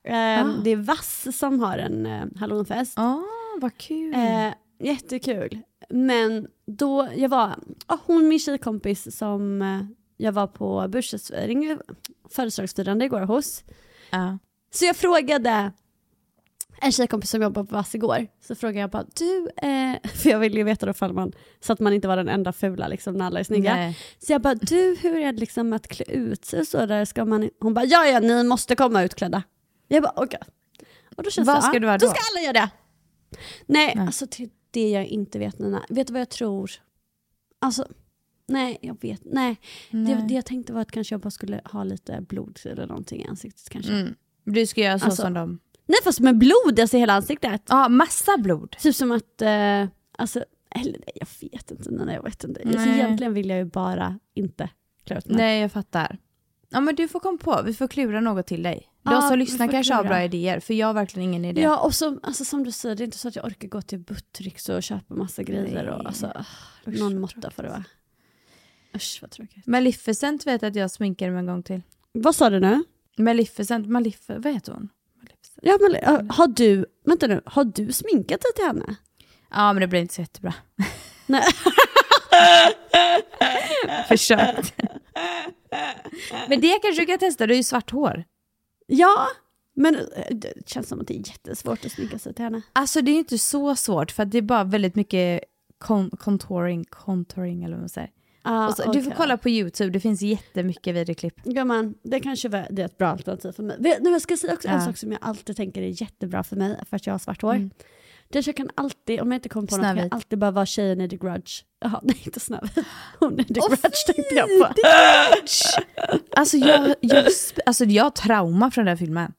[0.05, 2.95] Eh, Det är Vass som har en eh, halloweenfest.
[2.99, 3.21] Åh,
[3.61, 4.15] vad kul.
[4.15, 5.61] Eh, jättekul.
[5.91, 7.55] Men då, jag var,
[7.87, 9.81] ah, hon min tjejkompis som eh,
[10.17, 11.79] jag var på börsfirande,
[12.31, 13.65] födelsedagsfirande igår hos.
[14.11, 14.39] ja.
[14.71, 15.73] Så jag frågade
[16.81, 20.39] en tjejkompis som jobbar på Vass igår, så frågade jag bara du, eh, för jag
[20.39, 23.15] ville ju veta då ifall man, så att man inte var den enda fula liksom
[23.15, 23.75] när alla är snygga.
[23.75, 23.99] Nej.
[24.19, 27.05] Så jag bara, du hur är det liksom att klä ut sig så där?
[27.05, 27.51] Ska man...
[27.61, 29.43] Hon bara, ja ja ni måste komma utklädda.
[29.89, 30.41] Jag bara, okej.
[31.17, 32.13] Och då känns Vad det, ska ja, du vara Då då?
[32.13, 32.71] ska alla göra det.
[33.67, 34.07] Nej, Nej.
[34.07, 35.83] alltså till det jag inte vet Nina.
[35.89, 36.71] Vet du vad jag tror?
[37.59, 37.87] Alltså,
[38.47, 39.57] nej jag vet, nej.
[39.91, 40.25] Det, Nej.
[40.29, 43.27] det jag tänkte var att kanske jag bara skulle ha lite blod eller någonting i
[43.27, 43.93] ansiktet kanske.
[43.93, 44.15] Mm.
[44.45, 45.59] Du ska göra så Alltså, som de.
[45.87, 47.63] Nej fast med blod alltså i hela ansiktet.
[47.69, 48.77] Ja, massa blod.
[48.81, 49.87] Typ som att, eh,
[50.19, 52.61] alltså, eller nej, jag vet inte, nej, jag vet inte.
[52.65, 52.99] Alltså, Nej.
[53.01, 54.71] egentligen vill jag ju bara inte
[55.05, 55.37] klä ut mig.
[55.37, 56.19] Nej, jag fattar.
[56.69, 58.89] Ja men du får komma på, vi får klura något till dig.
[59.03, 60.15] De som lyssnar kanske har klura.
[60.15, 61.61] bra idéer, för jag har verkligen ingen idé.
[61.61, 63.83] Ja och så, alltså, som du säger, det är inte så att jag orkar gå
[63.83, 65.89] till Buttricks och köpa massa grejer.
[65.89, 66.45] Och, alltså,
[66.89, 67.85] Usch, någon måtta får det vara.
[68.95, 69.67] Usch vad tråkigt.
[69.67, 71.83] Maleficent vet att jag sminkade mig en gång till.
[72.13, 72.85] Vad sa du nu?
[73.19, 74.89] Maleficent, Maleficent, vad heter hon?
[75.17, 75.59] Maleficent.
[75.63, 78.95] Ja, men, har du, vänta nu, har du sminkat dig till henne?
[79.51, 80.55] Ja men det blev inte så jättebra.
[81.27, 81.45] Nej.
[84.09, 84.75] Försökt.
[86.49, 88.25] men det kanske du kan testa, du har ju svart hår.
[88.87, 89.27] Ja,
[89.77, 92.63] men eh, det känns som att det är jättesvårt att sminka sig till henne.
[92.73, 95.41] Alltså det är inte så svårt för det är bara väldigt mycket
[95.85, 98.11] con- contouring, contouring eller vad man säger.
[98.47, 101.43] Ah, så, Du får kolla på YouTube, det finns jättemycket videoklipp.
[101.45, 103.77] Gumman, det kanske var- det är ett bra alternativ för mig.
[104.01, 104.81] Nu, jag ska säga också en Ja.
[104.85, 107.55] sak som jag alltid tänker är jättebra för mig, för att jag har svart hår.
[107.55, 107.71] Mm.
[108.39, 110.13] Att jag kan alltid, om jag inte kommer på något, kan jag Snövit.
[110.15, 111.51] alltid bara vara tjejen i The Grudge.
[111.81, 112.79] Jaha, nej inte Snövit.
[113.21, 114.69] Hon är The Åh, Grudge tänkte jag på.
[116.37, 117.27] Alltså jag, jag,
[117.67, 119.33] alltså jag har trauma från den här filmen.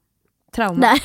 [0.55, 0.79] Trauma.
[0.79, 0.99] Nej.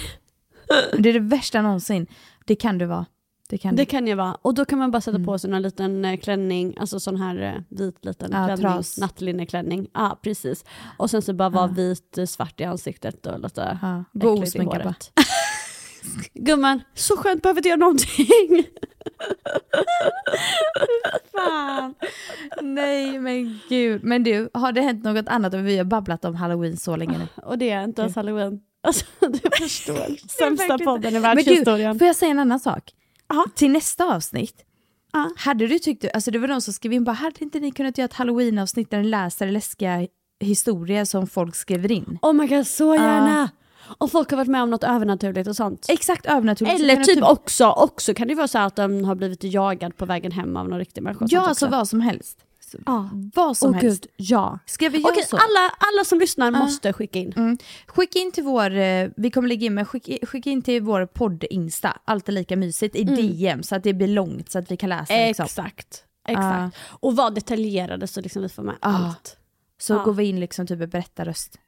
[0.99, 2.07] Det är det värsta någonsin.
[2.47, 3.07] Det kan du vara.
[3.49, 4.35] Det kan Det kan jag vara.
[4.43, 5.27] Och då kan man bara sätta Mm.
[5.27, 8.99] på sig en liten eh, klänning, alltså sån här eh, vit liten Ja, klänning, tras.
[8.99, 9.89] nattlinneklänning.
[9.95, 10.65] Ja, precis.
[10.97, 11.73] Och sen så bara vara Ja.
[11.75, 15.13] vit, eh, svart i ansiktet och lite Ja, gå äckligt i håret.
[16.35, 18.67] Gumman, så skönt behöver inte göra någonting.
[21.33, 21.95] Fan.
[22.63, 24.05] Nej men gud.
[24.05, 25.55] Men du, har det hänt något annat?
[25.55, 27.27] Vi har babblat om halloween så länge nu.
[27.43, 28.61] Och det är inte ens halloween.
[28.83, 30.29] Alltså du förstår.
[30.29, 31.99] Sämsta podden i Men du, världshistorien.
[31.99, 32.91] får jag säga en annan sak?
[33.29, 33.45] Ja.
[33.55, 34.65] Till nästa avsnitt.
[35.13, 35.31] Ja.
[35.37, 37.99] Hade du tyckt, alltså det var någon som skrev in bara, hade inte ni kunnat
[37.99, 40.07] göra ett halloween-avsnitt där ni läser läskiga
[40.41, 42.19] historier som folk skriver in?
[42.23, 43.51] Oh my god, så gärna!
[43.99, 45.87] Och folk har varit med om något övernaturligt och sånt.
[45.89, 46.81] Exakt övernaturligt.
[46.81, 50.33] Eller typ också, också kan det vara så att de har blivit jagad på vägen
[50.33, 51.27] hem av någon riktig människa.
[51.29, 51.77] Ja, alltså också.
[51.77, 52.39] vad som helst.
[52.87, 53.09] Ja.
[53.35, 54.03] Vad som Åh helst.
[54.03, 54.59] gud, ja.
[54.67, 55.37] Ska vi göra Okej, så?
[55.37, 57.33] alla, alla som lyssnar måste skicka in.
[57.37, 57.59] Mm.
[57.87, 61.07] Skicka in till vår, eh, vi kommer lägga in, men skicka, skicka in till vår
[61.07, 64.89] podd-insta, alltid lika mysigt, i DM så att det blir långt så att vi kan
[64.89, 65.15] läsa.
[65.27, 65.45] Liksom.
[65.45, 66.05] Exakt.
[66.29, 66.77] Exakt.
[66.89, 68.89] Och var detaljerade så liksom vi får med Ah.
[68.97, 69.37] allt.
[69.79, 71.59] Så går vi in liksom typ i berättarröst.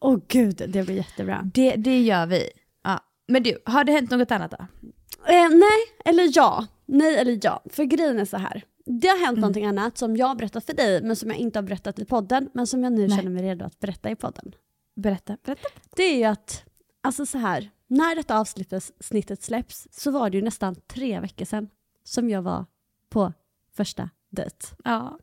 [0.00, 1.50] Åh gud, det blir jättebra.
[1.54, 2.50] Det, det gör vi.
[2.84, 3.00] Ja.
[3.28, 4.66] Men du, har det hänt något annat då?
[5.26, 6.66] Eh, nej eller ja.
[6.86, 7.62] Nej eller ja.
[7.70, 8.64] För grejen är så här.
[8.84, 11.58] Det har hänt någonting annat som jag har berättat för dig men som jag inte
[11.58, 13.16] har berättat i podden men som jag nu Nej.
[13.16, 14.54] känner mig redo att berätta i podden.
[14.96, 15.36] Berätta.
[15.44, 15.68] berätta.
[15.96, 16.64] Det är ju att,
[17.02, 21.44] alltså så här, när detta avsnittet snittet släpps så var det ju nästan tre veckor
[21.44, 21.68] sedan
[22.04, 22.66] som jag var
[23.08, 23.32] på
[23.76, 24.66] första dejt.
[24.84, 25.18] Ja.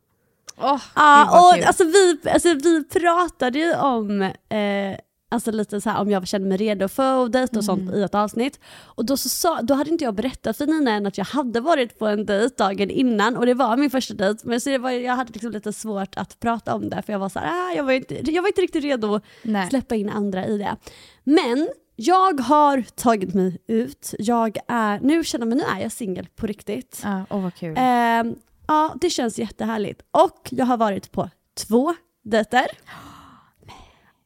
[0.60, 4.98] Åh, Ja, och alltså vi, alltså vi pratade ju om, eh,
[5.30, 7.94] alltså lite så här, om jag kände mig redo för att dejta och sånt Mm.
[7.94, 8.60] i ett avsnitt.
[8.84, 11.60] Och då, så sa, då hade inte jag berättat för Nina än att jag hade
[11.60, 14.40] varit på en dejt dagen innan och det var min första dejt.
[14.44, 17.28] Men så var, jag hade liksom lite svårt att prata om det för jag var
[17.28, 19.22] så här, ah, jag, var inte, jag var inte riktigt redo att
[19.68, 20.76] släppa in andra i det.
[21.24, 24.14] Men jag har tagit mig ut.
[24.18, 27.00] Jag är, nu känner mig, nu är jag singel på riktigt.
[27.04, 27.74] Ja, åh vad kul.
[27.78, 28.34] Ehm,
[28.70, 30.02] ja, det känns jättehärligt.
[30.10, 32.66] Och jag har varit på två dejter.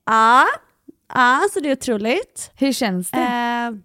[0.04, 0.46] Ja,
[1.14, 2.50] ja, så det är otroligt.
[2.54, 3.18] Hur känns det?
[3.18, 3.83] Ehm,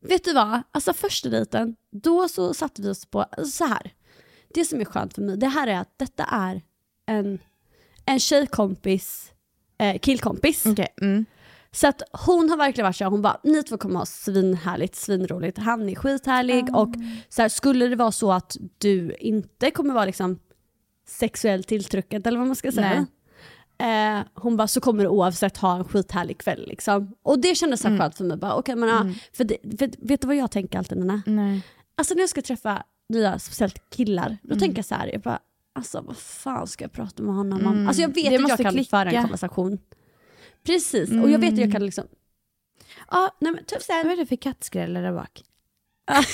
[0.00, 0.62] vet du vad?
[0.72, 3.92] Alltså första dejten, då så satte vi oss på, alltså så här.
[4.54, 6.62] Det som är skönt för mig, det här är att detta är
[7.06, 7.38] en,
[8.06, 9.32] en tjejkompis,
[9.78, 10.66] eh, killkompis.
[10.66, 10.88] Okej.
[11.00, 11.26] Mm.
[11.72, 14.96] Så att hon har verkligen varit så här, hon bara ni två kommer ha svinhärligt,
[14.96, 16.94] svinroligt, han är skithärlig och
[17.28, 20.38] så här, skulle det vara så att du inte kommer vara liksom
[21.08, 23.06] sexuellt tilltryckad eller vad man ska säga.
[23.78, 27.14] Eh, hon bara så kommer du oavsett ha en skithärlig kväll liksom.
[27.22, 28.36] Och det kändes så här skönt för mig.
[28.36, 31.22] Bara, okay, men, ja, för, det, för vet du vad jag tänker alltid Nina?
[31.26, 31.62] Nej.
[31.94, 35.38] Alltså när jag ska träffa nya, speciellt killar, då tänker jag så här, jag bara,
[35.74, 37.86] alltså vad fan ska jag prata med honom om?
[37.88, 39.22] Alltså jag vet Det att jag kan föra en klicka.
[39.22, 39.78] konversation.
[40.62, 42.04] Precis, och jag vet att jag kan liksom,
[43.10, 45.42] ja nej men såhär, Vad är det för kattskräll där bak?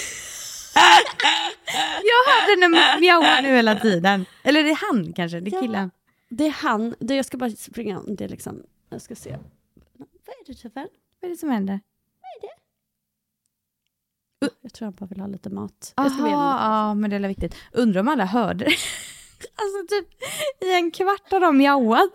[2.04, 4.26] jag hörde den mjaua nu hela tiden.
[4.42, 5.60] Eller det är han kanske, det är Ja.
[5.60, 5.90] killen.
[6.28, 9.38] det är han, det, jag ska bara springa, det är liksom, jag ska se.
[9.98, 10.88] Vad är det Tuffen?
[11.20, 11.80] Vad är det som händer?
[14.60, 15.92] Jag tror han bara vill ha lite mat.
[15.96, 16.28] Aha,
[16.88, 17.54] ja men det är viktigt.
[17.72, 18.70] Undrar om alla hörde det.
[19.56, 20.08] Alltså typ
[20.64, 22.14] i en kvart har de mjauat.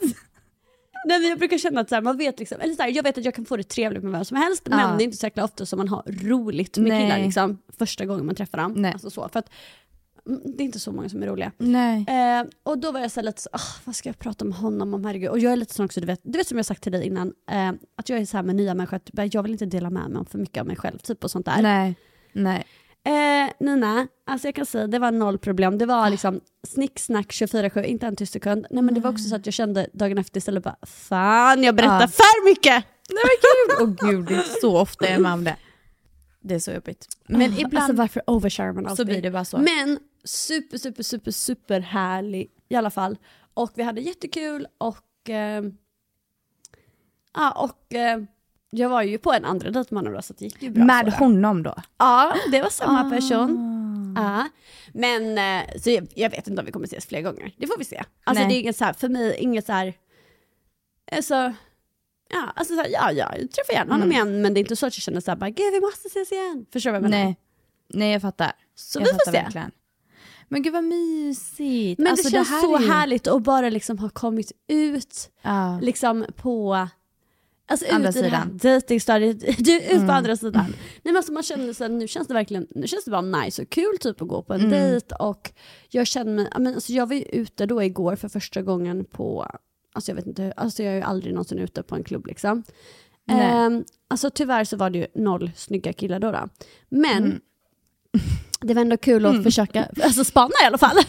[1.06, 3.04] Nej, men jag brukar känna att så här, man vet liksom, eller så här, jag
[3.04, 4.78] vet att jag kan få det trevligt med vem som helst Ja.
[4.78, 7.02] men det är inte så jäkla ofta som man har roligt med Nej.
[7.02, 8.74] killar liksom, första gången man träffar dem.
[8.76, 8.94] Nej.
[8.94, 9.50] Alltså så, för att
[10.28, 11.52] mm, det är inte så många som är roliga.
[12.08, 14.52] Eh, och då var jag så här lite så, ah, vad ska jag prata om
[14.52, 15.30] honom om, herregud.
[15.30, 17.06] Och jag är lite sån också, du vet, du vet som jag sagt till dig
[17.08, 19.90] innan, eh, att jag är så här med nya människor, att jag vill inte dela
[19.90, 21.62] med mig om för mycket av mig själv, typ och sånt där.
[21.62, 21.96] Nej.
[22.34, 22.66] Nej.
[23.04, 25.78] Eh, Nina, alltså jag kan säga det var noll problem.
[25.78, 28.66] Det var liksom snicksnack 24-7, inte en tyst sekund.
[28.70, 31.76] Nej men det var också så att jag kände dagen efter istället bara, fan jag
[31.76, 32.08] berättar Ja.
[32.08, 32.86] för mycket!
[33.10, 34.00] Nej men gud!
[34.04, 35.56] Åh gud, det är så ofta jag är med om det.
[36.42, 37.08] Det är så jobbigt.
[37.28, 39.06] Men Ah, ibland Alltså varför overshare man så alltid?
[39.06, 39.58] blir det bara så.
[39.58, 43.18] Men super, super, super, super härlig i alla fall.
[43.54, 45.30] Och vi hade jättekul och...
[45.30, 45.64] Eh,
[47.34, 48.22] ja, och eh,
[48.70, 50.84] jag var ju på en andra dejt med honom då, så det gick ju bra.
[50.86, 51.76] med honom då?
[51.98, 53.10] Ja, det var samma Ah.
[53.10, 53.76] person.
[54.18, 54.48] Ja.
[54.94, 57.52] Men eh, så jag, jag vet inte om vi kommer ses fler gånger.
[57.58, 58.04] Det får vi se.
[58.24, 58.50] Alltså Nej.
[58.54, 59.94] det är inget så här, för mig, inget så här...
[61.12, 61.34] Alltså,
[62.30, 64.76] ja, alltså så här, ja, ja, jag träffar gärna honom igen, men det är inte
[64.76, 66.66] så att jag känner så här, bara, gud vi måste ses igen.
[66.74, 67.24] Förstår du vad jag menar?
[67.26, 67.38] Nej.
[67.94, 68.52] Nej jag fattar.
[68.76, 69.42] Så jag vi får fattar se.
[69.44, 69.72] verkligen.
[70.48, 72.00] Men gud vad mysigt.
[72.00, 75.80] Men Alltså, det känns här så är härligt att bara liksom ha kommit ut Ja.
[75.82, 76.88] liksom på
[77.70, 78.42] Alltså ut Andra i det här sidan.
[78.44, 78.58] Mm.
[78.58, 80.66] dejtingstadiet, du ut på andra sidan.
[80.68, 83.22] Nej, men alltså man känner så här, nu känns det verkligen, nu känns det bara
[83.22, 84.72] nice och kul typ att gå på en Mm.
[84.72, 85.52] dejt och
[85.90, 89.48] jag känner mig, men alltså jag var ju ute då igår för första gången på,
[89.94, 92.64] alltså jag vet inte, alltså jag är ju aldrig någonsin ute på en klubb liksom.
[93.32, 96.32] Ehm, alltså tyvärr så var det ju noll snygga killar då.
[96.32, 96.50] då.
[96.90, 97.40] Men Mm.
[98.62, 100.96] Det var ändå kul att försöka, alltså spana i alla fall.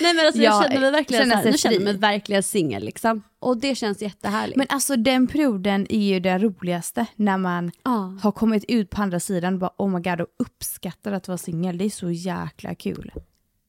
[0.00, 2.42] Nej men alltså jag Ja, känner mig verkligen känna såhär, nu känner jag mig verkligen
[2.42, 3.22] singel liksom.
[3.38, 4.56] Och det känns jättehärligt.
[4.56, 8.18] Men alltså den perioden är ju det roligaste när man ja.
[8.22, 11.38] har kommit ut på andra sidan och bara oh my god och uppskattar att vara
[11.38, 11.78] singel.
[11.78, 13.12] Det är så jäkla kul.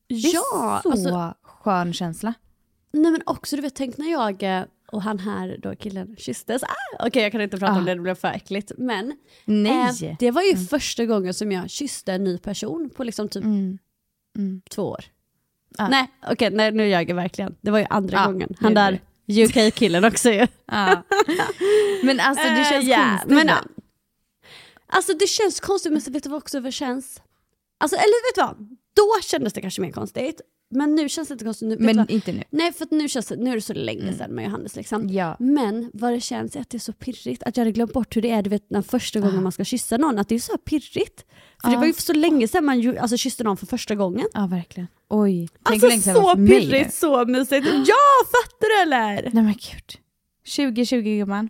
[0.08, 2.34] Det är ja, så alltså, skön känsla.
[2.94, 6.64] nej men också du vet, tänk när jag eh, och han här då killen kysstes.
[6.64, 6.68] Ah,
[7.08, 7.78] Okej jag kan inte prata Ah.
[7.78, 8.72] om det, det blev för äckligt.
[8.78, 9.14] Men
[9.46, 10.06] Nej.
[10.10, 13.44] eh, det var ju första gången som jag kysste en ny person på liksom typ
[13.44, 13.78] Mm.
[14.38, 14.62] Mm.
[14.70, 15.04] två år.
[15.78, 15.88] Ah.
[15.88, 17.56] Nej okej, nej, nu ljög jag verkligen.
[17.62, 18.54] Det var ju andra Ah, gången.
[18.60, 19.00] Han är där
[19.46, 20.48] UK-killen också ju.
[20.66, 21.04] Ja.
[22.04, 23.68] Men alltså det Eh, känns ja, konstigt men, ibland.
[24.88, 27.22] Alltså det känns konstigt men så vet du vad också det känns?
[27.80, 28.78] Alltså eller vet du vad?
[28.96, 30.42] Då kändes det kanske mer konstigt.
[30.72, 31.68] Men nu känns det inte konstigt.
[31.70, 32.12] Nu, Men vad?
[32.12, 32.44] inte nu.
[32.50, 35.10] Nej för nu, känns det, nu är det så länge sedan med Johannes liksom.
[35.10, 35.36] Ja.
[35.40, 37.44] Men vad det känns är att det är så pirrigt.
[37.44, 39.64] Att jag hade glömt bort hur det är du vet, den första gången man ska
[39.64, 40.20] kyssa någon.
[40.20, 41.26] Att det är så här pirrigt.
[41.62, 41.80] För det Ah.
[41.80, 44.26] var ju så länge sedan man ju, alltså, kysste någon för första gången.
[44.34, 44.88] Ja verkligen.
[45.10, 45.50] Oj.
[45.64, 47.68] Tänk Alltså det så mig pirrigt, så mysigt.
[47.68, 49.22] Ja, fattar du eller?
[49.34, 49.98] Nej men gud.
[50.56, 51.50] 2020 gumman.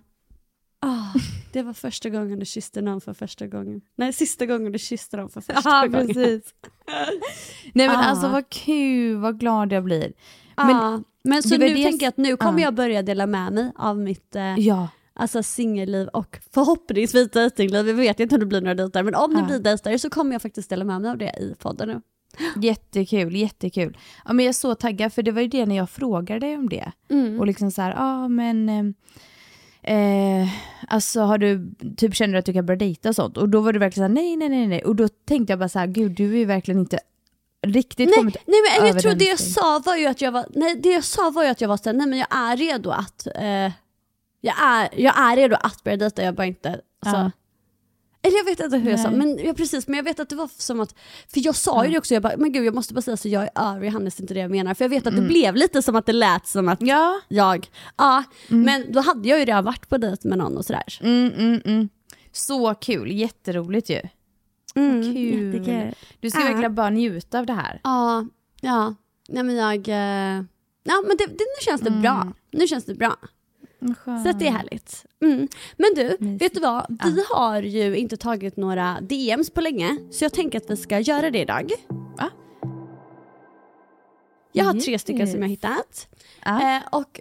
[0.81, 1.13] Ah,
[1.53, 3.81] det var första gången du kysste någon för första gången.
[3.95, 6.07] Nej, sista gången du kysste någon för första Ja gången.
[6.07, 6.43] precis.
[7.73, 8.03] Nej men Ah.
[8.03, 10.13] alltså vad kul, vad glad jag blir.
[10.57, 12.63] Men, Men- men så nu det- tänker jag att nu kommer Ah.
[12.63, 14.87] jag börja dela med mig av mitt eh, Ja.
[15.13, 17.85] alltså singelliv och förhoppningsvis dejtingliv.
[17.85, 19.45] Vi vet inte om det blir några dejter, men om det Ah.
[19.45, 22.01] blir dejter så kommer jag faktiskt dela med mig av det i podden nu.
[22.61, 23.97] Jättekul, jättekul.
[24.25, 26.55] Ja, men jag är så taggad för det var ju det när jag frågade dig
[26.57, 26.91] om det.
[27.09, 27.39] Mm.
[27.39, 28.93] Och liksom så här, ja ah, men
[29.83, 30.47] eh,
[30.87, 33.37] alltså har du, typ känner du att du kan börja dejta och sånt?
[33.37, 34.83] Och då var du verkligen så här, nej nej nej nej.
[34.85, 36.99] Och då tänkte jag bara så här, gud du är ju verkligen inte
[37.67, 40.45] riktigt Nej, kommit nej men jag tror det jag sa var ju att jag var,
[40.49, 42.89] nej det jag sa var ju att jag var såhär, nej men jag är redo
[42.89, 43.71] att, eh,
[44.41, 46.69] jag, är, jag är redo att börja dejta, jag bara inte,
[47.05, 47.31] alltså, Ja.
[48.23, 49.17] Eller jag vet inte hur jag sa, Nej.
[49.17, 50.95] men ja, precis, men jag vet att det var som att,
[51.33, 51.91] för jag sa ju Ja.
[51.91, 54.19] det också, jag bara, men gud jag måste bara säga så jag är över Johannes,
[54.19, 54.73] inte det jag menar.
[54.73, 57.19] För jag vet att det blev lite som att det lät som att Ja.
[57.27, 60.99] jag, ja, men då hade jag ju redan varit på dejt med någon och sådär.
[61.01, 61.89] Mm, mm, mm.
[62.31, 64.01] Så kul, jätteroligt ju.
[64.75, 65.15] Mm, Kul.
[65.17, 65.95] jättekul.
[66.19, 66.45] Du ska Ja.
[66.45, 67.81] verkligen bara njuta av det här.
[67.83, 68.25] Ja,
[68.61, 68.95] ja,
[69.29, 70.43] nej men jag, eh,
[70.83, 72.33] ja men det, det, nu känns det bra.
[72.51, 73.15] Nu känns det bra.
[74.23, 75.05] Så att det är härligt.
[75.21, 75.47] Mm.
[75.77, 76.41] Men du, Mysigt.
[76.41, 76.85] vet du vad?
[77.05, 80.99] Vi har ju inte tagit några DMs på länge, så jag tänker att vi ska
[80.99, 81.71] göra det idag.
[82.17, 82.29] Va?
[84.51, 86.07] Jag har tre stycken som jag hittat.
[86.45, 86.75] Ja.
[86.77, 87.19] Eh, och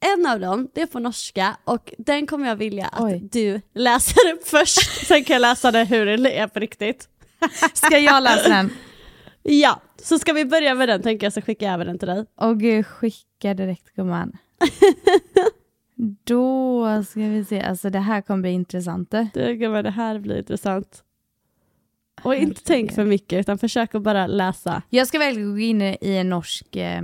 [0.00, 3.28] en av dem, det är på norska och den kommer jag vilja att Oj.
[3.32, 5.06] du läser upp först.
[5.06, 7.08] Sen kan jag läsa det hur det är på riktigt.
[7.74, 8.70] Ska jag läsa den?
[9.42, 12.08] Ja, så ska vi börja med den tänker jag så skickar jag över den till
[12.08, 12.24] dig.
[12.40, 14.32] Åh gud, skicka direkt gumman.
[16.24, 19.10] Då ska vi se, alltså det här kommer bli intressant.
[19.10, 19.28] det.
[19.34, 21.04] Det, gumman, det här blir intressant.
[22.22, 24.82] Och inte tänk för mycket utan försök att bara läsa.
[24.90, 27.02] Jag ska verkligen gå in i en norsk eh,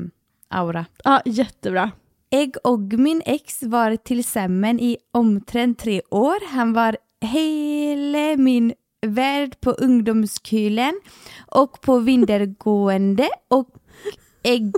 [0.48, 0.86] aura.
[1.04, 1.90] Ja, jättebra.
[2.28, 6.52] Jag och min ex var tillsammans i omtrent tre år.
[6.52, 8.72] Han var hela min
[9.06, 11.00] värld på ungdomskulen
[11.46, 13.68] och på vintergående och
[14.42, 14.72] jag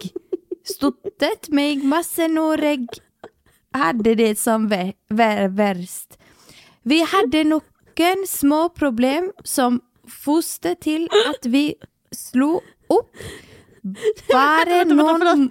[0.64, 2.88] stottet mig massen och jag
[3.76, 6.18] hade det som vä- vä- värst.
[6.82, 9.80] Vi hade någon små problem som
[10.24, 11.74] foste till att vi
[12.12, 12.56] slog
[12.88, 13.16] upp
[14.28, 15.20] vänta, förlåt.
[15.20, 15.50] någon...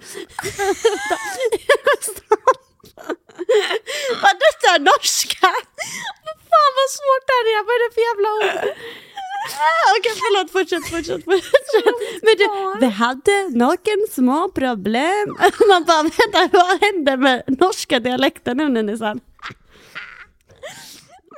[4.22, 5.46] Vad detta är norska?
[6.50, 8.76] Fan vad svårt det här är, vad är det för jävla ord?
[9.98, 11.96] Okej förlåt, fortsätt, fortsätt, fortsätt.
[12.22, 12.46] Men du,
[12.80, 15.26] vi hade någon små problem.
[15.68, 19.20] Man bara vänta, vad hände med norska dialekten nu Nissan?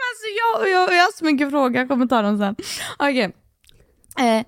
[0.09, 2.57] Alltså jag, jag, jag har så mycket frågor, jag kommer ta dem sen.
[2.99, 3.37] Okej.
[4.18, 4.47] Eh,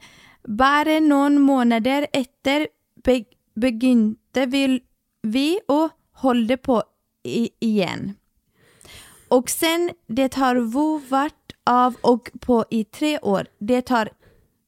[0.49, 2.69] bare noen måneder etter
[3.05, 4.81] be, begynte vi,
[5.23, 6.83] vi å holde på
[7.25, 8.15] i, igen.
[9.29, 10.57] Och sen, det har
[11.11, 11.40] varit
[11.71, 13.47] av och på i tre år.
[13.59, 14.09] Det har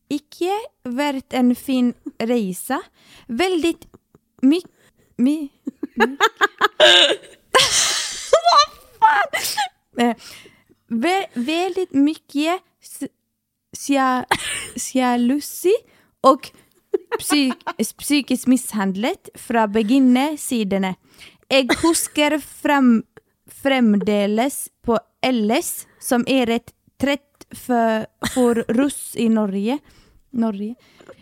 [0.09, 2.83] icke varit en fin resa.
[3.27, 3.87] Väldigt
[4.43, 4.71] mycket...
[5.17, 5.49] My,
[5.97, 6.07] my.
[8.33, 8.69] Vad
[9.01, 10.15] fan!
[10.89, 12.61] Vä väldigt mycket
[14.79, 15.73] sjalusi
[16.21, 16.51] och
[17.19, 17.55] psyk
[17.99, 20.95] psykisk misshandlet från beginnersidorna.
[21.49, 23.03] Jag huskar fram,
[23.63, 24.99] framdeles på
[25.33, 29.79] LS som är ett 30 för, för russ i Norge.
[30.31, 30.75] Norge.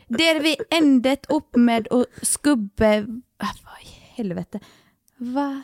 [0.09, 3.07] Där vi ändet upp med och skubbe...
[3.38, 4.61] Ah, vad i helvete.
[5.16, 5.62] Va?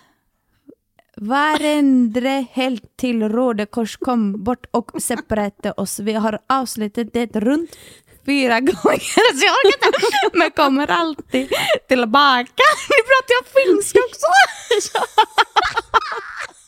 [1.17, 5.99] Varendre helt till Rådekors kom bort och separerade oss.
[5.99, 7.77] Vi har avslutat det runt
[8.27, 9.35] fyra gånger.
[9.39, 10.39] Så jag orkar inte.
[10.39, 11.49] Men kommer alltid
[11.89, 12.63] tillbaka.
[12.89, 14.27] Nu pratar jag finska också.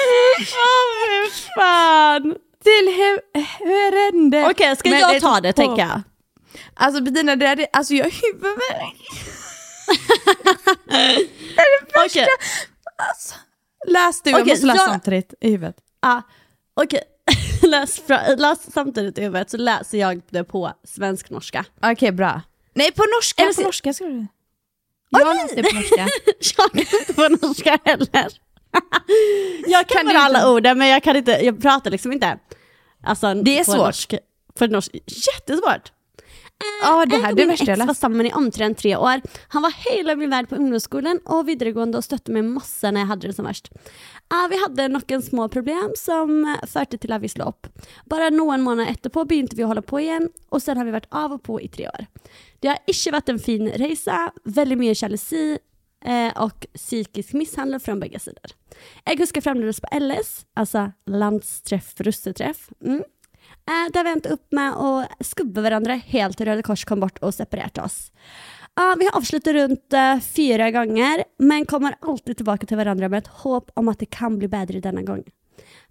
[0.07, 2.35] Åh fy fan!
[2.65, 4.49] Till he- Hörande.
[4.51, 6.03] Okej, ska Men jag det- ta det tänker jag?
[6.75, 9.11] Alltså Bettina, det är, alltså jag har huvudvärk.
[12.07, 12.27] Okej,
[12.99, 13.35] Alltså,
[13.89, 15.77] läs du, jag Okej, måste läsa jag- samtidigt i huvudet.
[16.03, 16.23] ah,
[16.81, 17.03] okej.
[17.63, 21.65] läs, fra- läs samtidigt i huvudet så läser jag det på svensk-norska.
[21.83, 22.41] Okej, bra.
[22.75, 23.43] Nej, på norska.
[23.43, 24.27] Eller på norska ska du.
[25.11, 26.09] Jag läste på norska.
[26.59, 28.29] Jag kan inte på norska heller.
[29.67, 30.49] jag kan, Kan bara alla inte?
[30.51, 32.39] orden men jag kan inte, jag pratar liksom inte.
[33.05, 33.77] Alltså, Det är svårt.
[33.77, 34.15] Norsk,
[34.59, 35.93] på norsk, jättesvårt.
[36.83, 39.21] Ja, det här och det min värsta jag var samman i omtrent tre år.
[39.49, 43.07] Han var hela min värld på ungdomsskolan och videregående och stötte mig massa när jag
[43.07, 43.71] hade det som värst.
[44.29, 47.69] Ah, vi hade noen små problem som eh, førte til at vi slo opp.
[48.11, 51.07] Bare noen måneder etterpå begynte vi å holde på igjen, og sen har vi vært
[51.15, 52.09] av og på i tre år.
[52.61, 55.45] Det har ikke vært en fin reise, veldig mye sjalusi
[56.07, 58.55] eh, og psykisk mishandel fra begge sider.
[59.07, 62.69] Jeg husker fremdeles på LS, altså landstreff, russetreff.
[62.85, 63.03] Mm.
[63.69, 64.91] Eh, där vi endte upp med å
[65.21, 68.11] skubbe hverandre helt Røde Kors kom bort og separerte oss.
[68.99, 73.31] Vi har avsluttet rundt eh, fire ganger, men kommer alltid tilbake til hverandre med et
[73.43, 75.23] håp om at det kan bli bedre denne gang.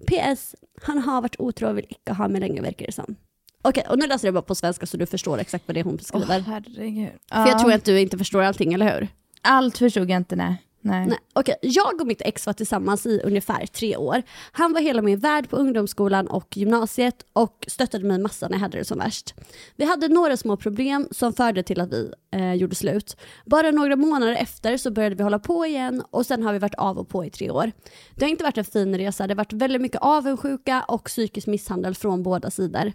[0.05, 0.53] PS.
[0.85, 3.17] Han har vært otro og vil ikke ha meg lenger, virker det som.
[3.65, 5.83] Okej, och nu läser jag bara på svenska så du förstår exakt vad det är
[5.83, 6.39] hon skriver.
[6.39, 7.09] herregud.
[7.31, 9.07] För jag tror att du inte förstår allting, eller hur?
[9.45, 10.61] Allt förstod jag inte, nej.
[10.81, 11.07] nej.
[11.07, 11.55] Nej, okay.
[11.61, 14.21] Jag och mitt ex var tillsammans i ungefär tre år.
[14.51, 18.59] Han var hela min värld på ungdomsskolan och gymnasiet och stöttade mig massa när jag
[18.59, 19.33] hade det som värst.
[19.75, 23.17] Vi hade några små problem som förde till att vi eh, gjorde slut.
[23.45, 26.75] Bara några månader efter så började vi hålla på igen och sen har vi varit
[26.75, 27.71] av och på i tre år.
[28.15, 31.47] Det har inte varit en fin resa, det har varit väldigt mycket avundsjuka och psykisk
[31.47, 32.91] misshandel från båda sidor.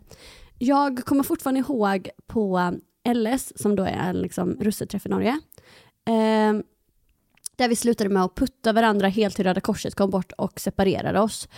[0.58, 2.72] Jag kommer fortfarande ihåg på eh,
[3.04, 5.40] LS, som då är en liksom, russeträff i Norge,
[6.08, 6.62] eh,
[7.56, 11.20] där vi slutade med att putta varandra helt till Röda Korset kom bort och separerade
[11.20, 11.48] oss.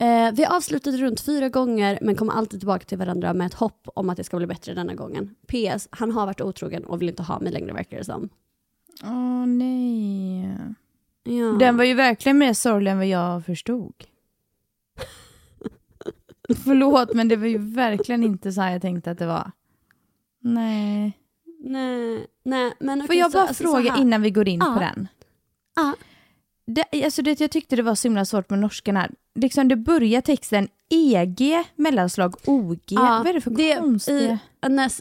[0.00, 3.88] Eh, vi avslutade runt fyra gånger men kom alltid tillbaka till varandra med ett hopp
[3.94, 5.34] om att det ska bli bättre denna gången.
[5.46, 5.88] PS.
[5.90, 8.28] Han har varit otrogen och vill inte ha mig längre verkar det som.
[9.04, 10.56] Åh nej.
[11.22, 11.56] Ja.
[11.58, 13.94] Den var ju verkligen mer sorglig än vad jag förstod.
[16.64, 19.50] Förlåt, men det var ju verkligen inte så här jag tänkte att det var.
[20.40, 21.19] Nej.
[21.62, 24.72] Nej, nej men Får jag bara alltså, så fråga innan vi går in Ja.
[24.74, 25.08] på den?
[25.76, 25.94] Ja.
[26.66, 29.10] Det, alltså det, jag tyckte det var så himla svårt med norskan här.
[29.34, 32.80] Liksom det börjar texten EG mellanslag OG.
[32.88, 34.38] Ja, Vad är det för det-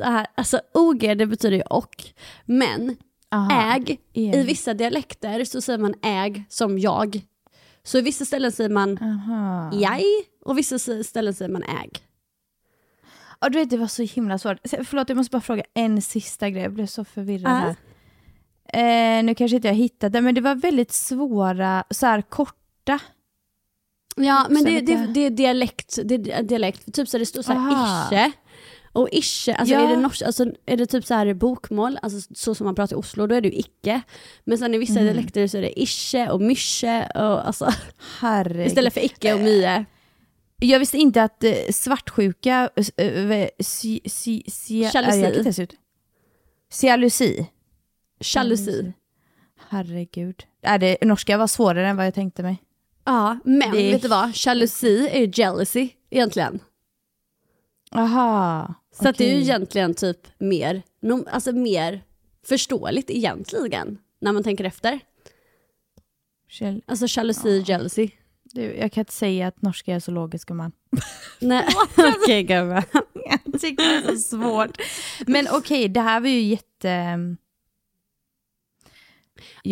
[0.03, 2.03] här, alltså OG det betyder ju och,
[2.45, 2.97] men
[3.31, 4.35] Aha, äg, EG.
[4.35, 7.21] i vissa dialekter så säger man äg som jag.
[7.83, 9.71] Så i vissa ställen säger man Aha.
[9.73, 10.01] jag
[10.45, 11.89] och vissa ställen säger man äg.
[13.41, 14.57] Ja, du vet, det var så himla svårt.
[14.83, 16.63] Förlåt, jag måste bara fråga en sista grej.
[16.63, 17.75] Jag blev så förvirrad här.
[18.73, 22.99] Eh, nu kanske inte jag hittat det, men det var väldigt svåra, så här korta.
[24.15, 25.99] Ja, men det, det, det är dialekt.
[26.03, 26.93] Det är dialekt.
[26.93, 28.07] Typ så det står så här Aha.
[28.11, 28.31] ische.
[28.91, 29.81] Och ische, alltså, Ja.
[29.81, 32.95] är det norsk, alltså är det typ så här bokmål, alltså så som man pratar
[32.95, 34.01] i Oslo, då är det ju icke.
[34.43, 35.03] Men sen i vissa Mm.
[35.03, 37.73] dialekter så är det ische och mysche och alltså
[38.19, 38.67] Herregud.
[38.67, 39.85] istället för icke och mye.
[40.59, 45.65] Jag visste inte att eh, svartsjuka, eh, si, si, si, Jalusi.
[46.71, 47.47] Jalusi.
[48.35, 48.93] Jalusi.
[49.69, 50.43] Herregud.
[50.61, 52.63] Är det, norska var svårare än vad jag tänkte mig.
[53.05, 54.31] Ja, men Det vet du vad?
[54.45, 56.59] Jalusi är ju jealousy egentligen.
[57.91, 58.73] Aha.
[58.91, 60.81] Så att det är ju egentligen typ mer,
[61.31, 62.03] alltså mer
[62.45, 63.97] förståeligt egentligen.
[64.21, 64.99] När man tänker efter.
[66.49, 68.09] Jal- Alltså jalusi, jealousy.
[68.53, 70.71] Du, jag kan inte säga att norska är så logisk gumman.
[71.39, 71.65] Nej,
[72.23, 72.83] okej gumman.
[73.25, 74.77] Jag tycker det är så svårt.
[75.27, 76.89] Men okej, det här var ju jätte...
[76.89, 77.37] ehm,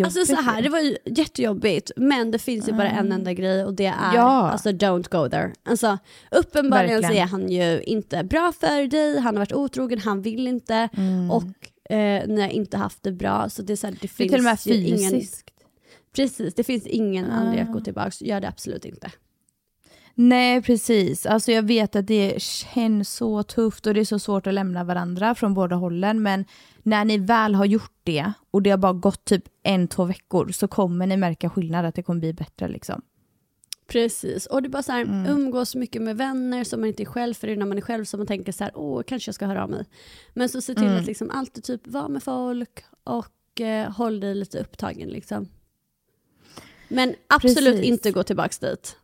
[0.04, 3.66] Alltså så här, det var ju jättejobbigt, men det finns ju bara en enda grej
[3.66, 4.50] och det är Ja.
[4.50, 5.54] alltså don't go there.
[5.64, 5.98] Alltså
[6.32, 10.48] uppenbarligen så är han ju inte bra för dig, han har varit otrogen, han vill
[10.48, 11.32] inte Mm.
[11.32, 11.44] och
[11.96, 13.50] eh, ni har inte haft det bra.
[13.50, 15.50] Så det är så här, det det finns till och med ju ingen, fysiskt.
[16.16, 17.74] Precis, det finns ingen anledning att Ah.
[17.74, 19.12] gå tillbaka, gör det absolut inte.
[20.16, 21.26] Nej, precis.
[21.26, 24.84] Alltså jag vet att det känns så tufft och det är så svårt att lämna
[24.84, 26.22] varandra från båda hållen.
[26.22, 26.46] Men
[26.84, 30.52] när ni väl har gjort det och det har bara gått typ en, två veckor
[30.52, 33.02] så kommer ni märka skillnad, att det kommer bli bättre liksom.
[33.88, 35.26] Precis, och det är bara så här, Mm.
[35.26, 37.82] umgås mycket med vänner som man inte är själv för det är när man är
[37.82, 39.86] själv som man tänker så här, åh kanske jag ska höra av mig.
[40.34, 40.98] Men så se till Mm.
[41.00, 45.48] att liksom alltid typ vara med folk och eh, håll dig lite upptagen liksom.
[46.88, 47.86] Men absolut Precis.
[47.86, 48.98] inte gå tillbaks dit.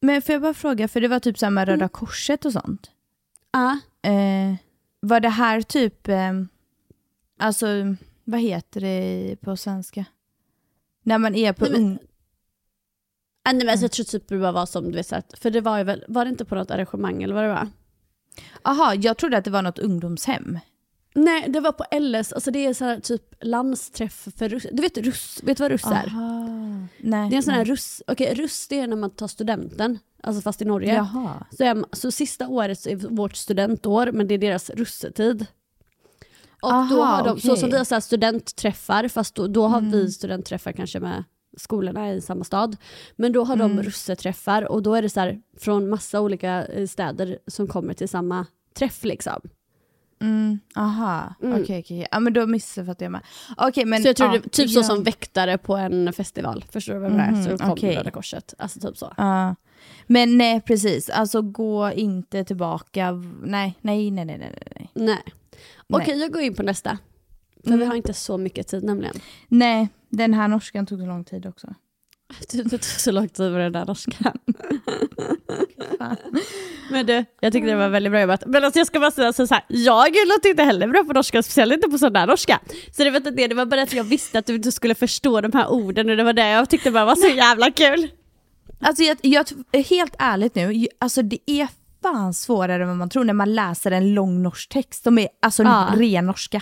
[0.00, 2.90] Men får jag bara fråga, för det var typ med Röda Korset och sånt.
[3.52, 4.54] Ja, Eh,
[5.00, 6.32] var det här typ, eh,
[7.38, 7.66] alltså
[8.24, 10.04] vad heter det på svenska?
[11.02, 11.98] När man är på Nej, men-.
[13.44, 15.38] Ah, nej, men alltså, jag tror typ det bara var som du vet, så att,
[15.38, 17.68] för det var ju väl, var det inte på något arrangemang eller vad det var?
[18.62, 20.58] Aha, jag trodde att det var något ungdomshem.
[21.18, 24.66] Nej, det var på LS, alltså det är så här typ landsträff för russ.
[24.72, 26.06] Du vet russ, vet du vad russ är?
[26.06, 26.46] Aha.
[26.98, 27.30] Nej.
[27.30, 27.70] Det är en sån här nej.
[27.72, 30.94] russ, okej russ det är när man tar studenten, alltså fast i Norge.
[30.94, 31.46] Jaha.
[31.50, 35.46] Så, är, så sista året är vårt studentår, men det är deras russetid.
[36.62, 37.60] Och då Aha, har de, så okej.
[37.60, 39.90] som vi har så här studentträffar, fast då, då har Mm.
[39.90, 41.24] vi studentträffar kanske med
[41.56, 42.76] skolorna i samma stad.
[43.16, 43.82] Men då har de Mm.
[43.84, 48.08] russeträffar och då är det så här från massa olika eh, städer som kommer till
[48.08, 49.40] samma träff liksom.
[50.20, 51.62] Mm, aha, Mm.
[51.62, 52.06] okej.
[52.10, 53.20] Ja men då missuppfattade jag med.
[53.56, 54.02] Okej men...
[54.02, 57.10] så jag tror ja, det typ så som väktare på en festival, förstår du vad
[57.10, 57.32] jag menar?
[57.32, 57.96] Mhm, Så kommer okej.
[57.96, 59.14] Röda Korset, alltså typ så.
[59.16, 59.54] Ja.
[60.06, 63.10] Men nej precis, alltså gå inte tillbaka.
[63.42, 64.58] Nej, nej, nej, nej, nej.
[64.76, 65.22] Nej, Nej.
[65.92, 66.20] Okej, Nej.
[66.20, 66.98] jag går in på nästa.
[67.64, 67.78] För Mm.
[67.80, 69.14] vi har inte så mycket tid nämligen.
[69.48, 71.74] nej den här norskan tog så lång tid också.
[72.50, 74.38] Det det tog så lång tid med den där norskan.
[76.90, 78.42] Men du, jag tyckte det var väldigt bra jobbat.
[78.46, 81.42] Men alltså jag ska bara säga så här, jag låter inte heller bra på norska,
[81.42, 82.60] speciellt inte på sån där norska.
[82.92, 84.94] Så det var inte det, det var bara att jag visste att du inte skulle
[84.94, 88.10] förstå de här orden och det var det jag tyckte bara var så jävla kul.
[88.80, 89.46] Alltså jag, jag,
[89.88, 91.68] helt ärligt nu, alltså det är
[92.02, 95.04] fan svårare än vad man tror när man läser en lång norsk text.
[95.04, 95.88] De är alltså Ja.
[95.96, 96.60] ren norska.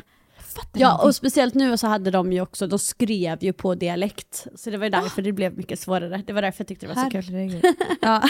[0.55, 1.07] Fattar Ja ingenting.
[1.07, 4.47] och speciellt nu så hade de ju också, de skrev ju på dialekt.
[4.55, 6.23] Så det var ju därför det blev mycket svårare.
[6.27, 7.25] Det var därför jag tyckte det var så kul.
[7.25, 7.65] Herregud.
[8.01, 8.23] ja.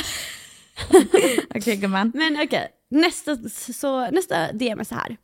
[1.54, 2.12] Okej gumman.
[2.14, 3.36] Men okej, nästa,
[3.72, 5.16] så, nästa DM är så här.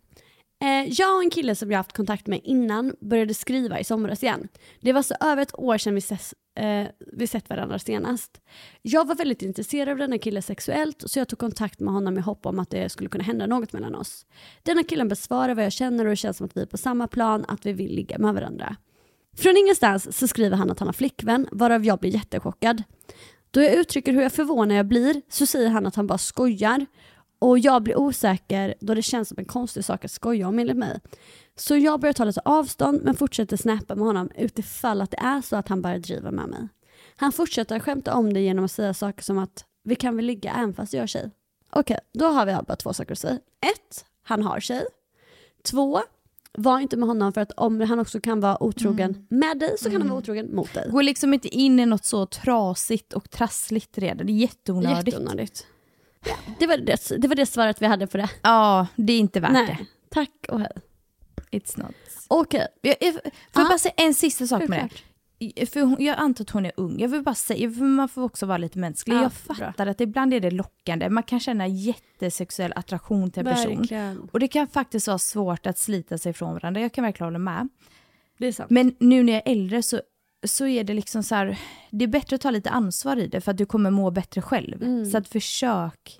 [0.64, 4.22] Eh, jag och en kille som jag haft kontakt med innan började skriva i somras
[4.22, 4.48] igen.
[4.80, 8.40] Det var så över ett år sedan vi, ses, eh, vi sett varandra senast.
[8.82, 12.20] Jag var väldigt intresserad av denna kille sexuellt så jag tog kontakt med honom i
[12.20, 14.26] hopp om att det skulle kunna hända något mellan oss.
[14.62, 17.08] Denna killen besvarar vad jag känner och det känns som att vi är på samma
[17.08, 18.76] plan, att vi vill ligga med varandra.
[19.36, 22.82] Från ingenstans så skriver han att han har flickvän, varav jag blir jättechockad.
[23.50, 26.86] Då jag uttrycker hur jag förvånad jag blir så säger han att han bara skojar
[27.40, 30.76] och jag blir osäker då det känns som en konstig sak att skoja om enligt
[30.76, 31.00] mig.
[31.56, 35.40] Så jag börjar ta lite avstånd men fortsätter snappa med honom utifall att det är
[35.40, 36.68] så att han bara driver med mig.
[37.16, 40.54] Han fortsätter skämta om det genom att säga saker som att vi kan väl ligga
[40.58, 41.30] även fast jag är tjej.
[41.72, 43.38] Okej, då har vi bara två saker att säga.
[43.60, 44.86] Ett, han har tjej.
[45.62, 46.00] Två,
[46.52, 49.90] var inte med honom för att om han också kan vara otrogen med dig så
[49.90, 50.88] kan han vara otrogen mot dig.
[50.90, 54.26] Gå liksom inte in i något så trasigt och trassligt redan.
[54.26, 55.06] Det är jätteonödigt.
[55.06, 55.66] Jätteonödigt.
[56.26, 58.30] Ja, det, var det, det var det svaret vi hade på det.
[58.42, 60.68] Ja, det är inte värt Nej, tack och hej.
[61.50, 61.58] det.
[61.58, 61.94] It's not.
[62.28, 63.30] Okej, Jag, jag, får Ja.
[63.54, 64.88] jag bara säga en sista sak med
[65.38, 65.66] det?
[65.66, 66.98] För hon, jag antar att hon är ung.
[67.00, 69.14] Jag vill bara säga, för man får också vara lite mänsklig.
[69.16, 69.54] Ja, jag bra.
[69.66, 71.08] fattar att ibland är det lockande.
[71.08, 73.76] Man kan känna jättesexuell attraktion till en person.
[73.78, 74.28] Verkligen.
[74.32, 76.80] Och det kan faktiskt vara svårt att slita sig från varandra.
[76.80, 77.68] Jag kan verkligen hålla med.
[78.38, 78.70] Det är sant.
[78.70, 80.00] Men nu när jag är äldre så,
[80.46, 81.58] så är det liksom så här,
[81.90, 84.42] det är bättre att ta lite ansvar i det för att du kommer må bättre
[84.42, 84.82] själv.
[84.82, 85.10] Mm.
[85.10, 86.18] Så att försök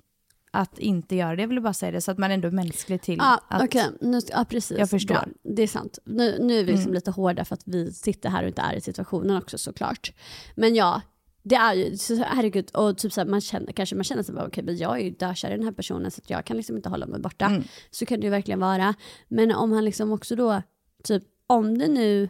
[0.51, 1.41] att inte göra det.
[1.41, 3.63] Jag vill bara säga det så att man ändå är mänsklig till Ja, att...
[3.63, 3.85] okej.
[4.01, 4.77] Nu, ja, precis.
[4.79, 5.13] Jag förstår.
[5.13, 5.25] Bra.
[5.43, 5.99] Det är sant.
[6.05, 6.93] Nu, nu är vi liksom Mm.
[6.93, 10.13] lite hårda för att vi sitter här och inte är i situationen också såklart.
[10.55, 11.01] Men ja,
[11.43, 14.35] det är ju, så, herregud, och typ så här, man känner, kanske man känner sig
[14.35, 16.75] bara, okej men jag är ju dökär i den här personen så jag kan liksom
[16.75, 17.45] inte hålla mig borta.
[17.45, 17.63] Mm.
[17.91, 18.93] Så kan det ju verkligen vara.
[19.27, 20.61] Men om han liksom också då
[21.03, 22.29] typ om det nu,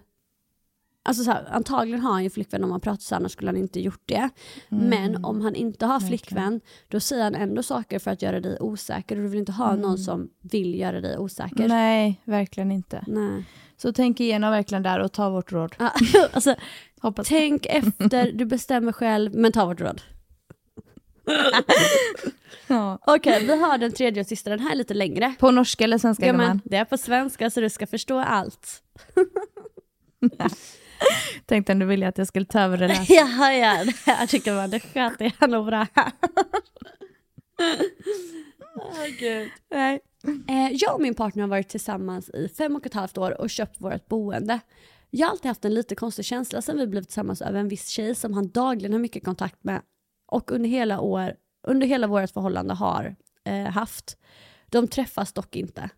[1.04, 3.58] alltså så här, antagligen har han ju flickvän om han pratar så annars skulle han
[3.58, 4.30] inte gjort det.
[4.70, 8.58] Men om han inte har flickvän, då säger han ändå saker för att göra dig
[8.60, 11.68] osäker och du vill inte ha någon som vill göra dig osäker.
[11.68, 13.04] Nej, verkligen inte.
[13.08, 13.46] Nej.
[13.78, 15.76] Så tänk igenom verkligen där och ta vårt råd.
[16.34, 16.56] Alltså,
[17.02, 17.28] Hoppas.
[17.28, 20.02] tänk efter, du bestämmer själv, men ta vårt råd.
[22.68, 23.00] Ja.
[23.08, 25.36] Okej, vi har den tredje och sista, den här är lite längre.
[25.40, 28.84] På norska eller svenska Ja, men, det är på svenska så du ska förstå allt.
[31.46, 33.06] Tänkte du ville att jag skulle ta över det där.
[33.10, 35.88] Ja, ja, här tycker man, det sköter jag nog bra.
[38.76, 39.50] Åh, Gud.
[39.72, 40.00] Nej.
[40.50, 43.50] Eh, jag och min partner har varit tillsammans i fem och ett halvt år och
[43.50, 44.60] köpt vårt boende.
[45.10, 47.88] Jag har alltid haft en lite konstig känsla sen vi blev tillsammans över en viss
[47.88, 49.82] tjej som han dagligen har mycket kontakt med
[50.28, 51.36] och under hela, år,
[51.68, 54.18] under hela vårt förhållande har eh, haft.
[54.70, 55.90] De träffas dock inte.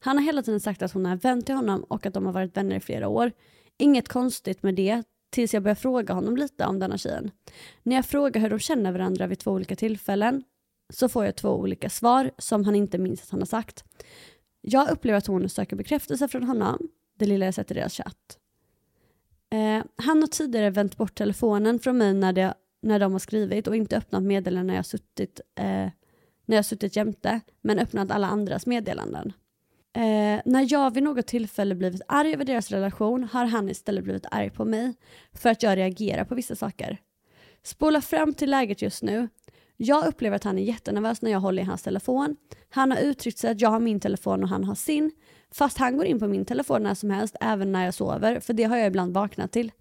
[0.00, 2.32] Han har hela tiden sagt att hon är vän till honom och att de har
[2.32, 3.32] varit vänner i flera år.
[3.78, 7.30] Inget konstigt med det tills jag börjar fråga honom lite om denna tjejen.
[7.82, 10.44] När jag frågar hur de känner varandra vid två olika tillfällen
[10.92, 13.84] så får jag två olika svar som han inte minns att han har sagt.
[14.60, 18.38] Jag upplever att hon söker bekräftelse från honom, det lilla jag sett i deras chatt.
[19.50, 23.66] Eh, han har tidigare vänt bort telefonen från mig när, det, när de har skrivit
[23.66, 25.88] och inte öppnat meddelanden när jag suttit, eh,
[26.46, 29.32] när jag suttit jämte, men öppnat alla andras meddelanden.
[29.96, 34.26] Eh, när jag vid något tillfälle blivit arg över deras relation har han istället blivit
[34.30, 34.94] arg på mig
[35.32, 36.98] för att jag reagerar på vissa saker.
[37.62, 39.28] Spola fram till läget just nu.
[39.76, 42.36] Jag upplever att han är jättenervös när jag håller i hans telefon.
[42.70, 45.10] Han har uttryckt sig att jag har min telefon och han har sin.
[45.50, 48.52] Fast han går in på min telefon när som helst, även när jag sover, för
[48.52, 49.72] det har jag ibland vaknat till.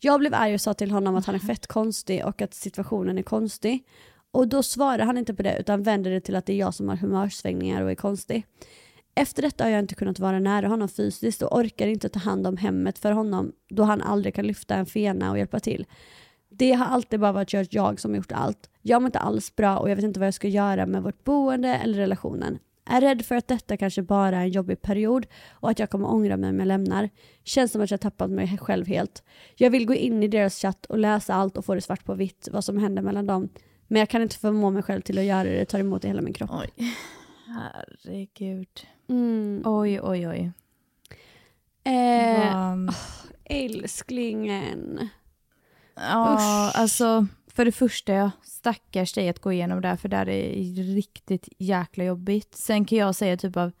[0.00, 3.18] Jag blev arg och sa till honom att han är fett konstig och att situationen
[3.18, 3.86] är konstig.
[4.30, 6.74] Och då svarar han inte på det utan vänder det till att det är jag
[6.74, 8.46] som har humörsvängningar och är konstig.
[9.18, 12.46] Efter detta har jag inte kunnat vara nära honom fysiskt och orkar inte ta hand
[12.46, 15.86] om hemmet för honom då han aldrig kan lyfta en fena och hjälpa till.
[16.50, 18.70] Det har alltid bara varit jag som har gjort allt.
[18.82, 21.24] Jag mår inte alls bra och jag vet inte vad jag ska göra med vårt
[21.24, 22.58] boende eller relationen.
[22.86, 26.08] Är rädd för att detta kanske bara är en jobbig period och att jag kommer
[26.08, 27.10] ångra mig om jag lämnar.
[27.44, 29.22] Känns som att jag tappat mig själv helt.
[29.56, 32.14] Jag vill gå in i deras chatt och läsa allt och få det svart på
[32.14, 33.48] vitt vad som händer mellan dem.
[33.88, 36.08] Men jag kan inte förmå mig själv till att göra det, det tar emot i
[36.08, 36.50] hela min kropp.
[36.52, 36.94] Oj.
[37.46, 38.68] Herregud.
[39.08, 39.62] Mm.
[39.64, 40.52] Oj, oj, oj.
[41.84, 42.94] Eh, Vad-
[43.44, 45.08] älsklingen.
[45.94, 46.78] Ja, Usch.
[46.78, 50.28] alltså för det första, ja, stackars dig att gå igenom det här, för det här
[50.28, 50.54] är
[50.94, 52.54] riktigt jäkla jobbigt.
[52.54, 53.72] Sen kan jag säga typ av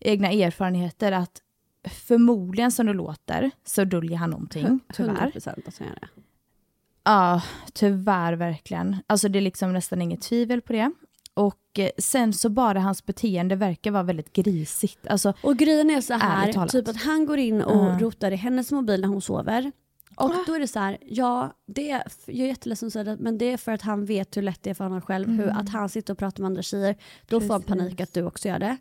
[0.00, 1.42] egna erfarenheter att
[1.88, 5.30] förmodligen som det låter så döljer han någonting, tyvärr.
[5.34, 6.08] 100% att gör det.
[7.04, 7.42] Ja,
[7.72, 8.96] tyvärr verkligen.
[9.06, 10.92] Alltså det är liksom nästan inget tvivel på det.
[11.38, 15.06] Och eh, sen så bara hans beteende verkar vara väldigt grisigt.
[15.06, 17.98] Alltså, Och grejen är så här, typ att han går in och Ja.
[18.00, 19.72] rotar i hennes mobil när hon sover.
[20.16, 23.16] Och då är det så här, ja, det är, jag är jätteledsen att säga det,
[23.16, 25.48] men det är för att han vet hur lätt det är för honom själv, hur,
[25.48, 26.96] att han sitter och pratar med andra tjejer.
[27.28, 27.78] Då får han Precis.
[27.78, 28.76] panik att du också gör det.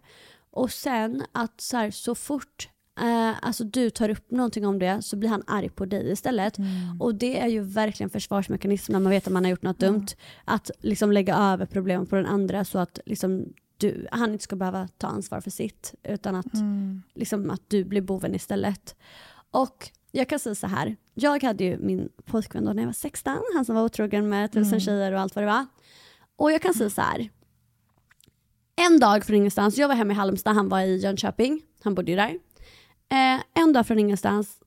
[0.52, 2.70] Och sen att så, här, så fort
[3.00, 6.58] eh, alltså du tar upp någonting om det så blir han arg på dig istället.
[7.00, 10.08] Och det är ju verkligen försvarsmekanism när man vet att man har gjort något dumt.
[10.46, 13.46] Att liksom lägga över problemen på den andra så att liksom
[13.78, 16.46] du, han inte ska behöva ta ansvar för sitt utan att,
[17.16, 18.96] liksom, att du blir boven istället.
[19.52, 22.94] Och jag kan säga så här, jag hade ju min pojkvän då när jag var
[22.94, 25.66] 16, han som var otrogen med tusen tjejer och allt vad det var.
[26.36, 27.30] Och jag kan säga så här,
[28.76, 32.12] en dag från ingenstans, jag var hemma i Halmstad, han var i Jönköping, han bodde
[32.12, 32.40] ju där.
[33.10, 34.60] Eh, en dag från ingenstans,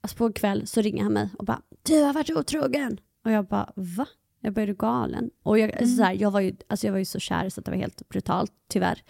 [0.00, 3.00] alltså på en kväll, så ringer han mig och bara “du har varit otrogen”.
[3.24, 4.06] Och jag bara “va?”
[4.42, 5.30] Jag började galen.
[5.42, 7.60] Och jag, alltså så här, jag, var ju, alltså jag var ju så kär så
[7.60, 9.02] att det var helt brutalt, tyvärr.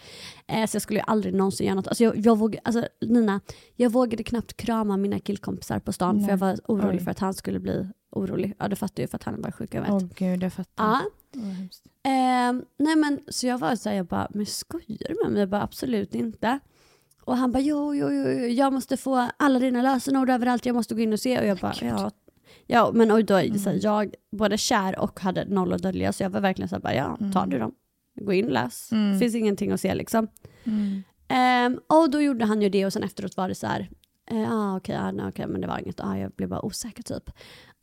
[0.47, 1.87] Eh, så jag skulle ju aldrig någonsin göra något.
[1.87, 3.41] Alltså jag, jag vågade, alltså Nina,
[3.75, 7.03] jag vågade knappt krama mina killkompisar på stan för jag var orolig Oj.
[7.03, 8.53] för att han skulle bli orolig.
[8.59, 9.91] Ja, du fattar ju för att han var sjuk, jag vet.
[9.91, 10.83] åh gud, jag fattar.
[10.83, 11.01] Ja.
[12.03, 15.39] Eh, nej men så jag var så här, jag bara, men skojar du med mig?
[15.39, 16.59] Jag bara, absolut inte.
[17.23, 20.95] Och han bara, jo, jo, jo, jag måste få alla dina lösenord överallt, jag måste
[20.95, 21.39] gå in och se.
[21.39, 22.11] Och jag bara, ja.
[22.67, 26.13] Ja, men och då, det så här, jag både kär och hade noll att dölja,
[26.13, 27.71] så jag var verkligen så här, bara, ja, ta du dem.
[28.21, 28.91] Gå in, läs.
[28.91, 29.19] Mm.
[29.19, 30.27] Finns ingenting att se liksom.
[30.63, 31.03] Mm.
[31.27, 33.89] Ehm, och då gjorde han ju det och sen efteråt var det så här,
[34.31, 37.03] eh, ah, okej, ah, nej, okej, men det var inget, ah, jag blev bara osäker
[37.03, 37.31] typ.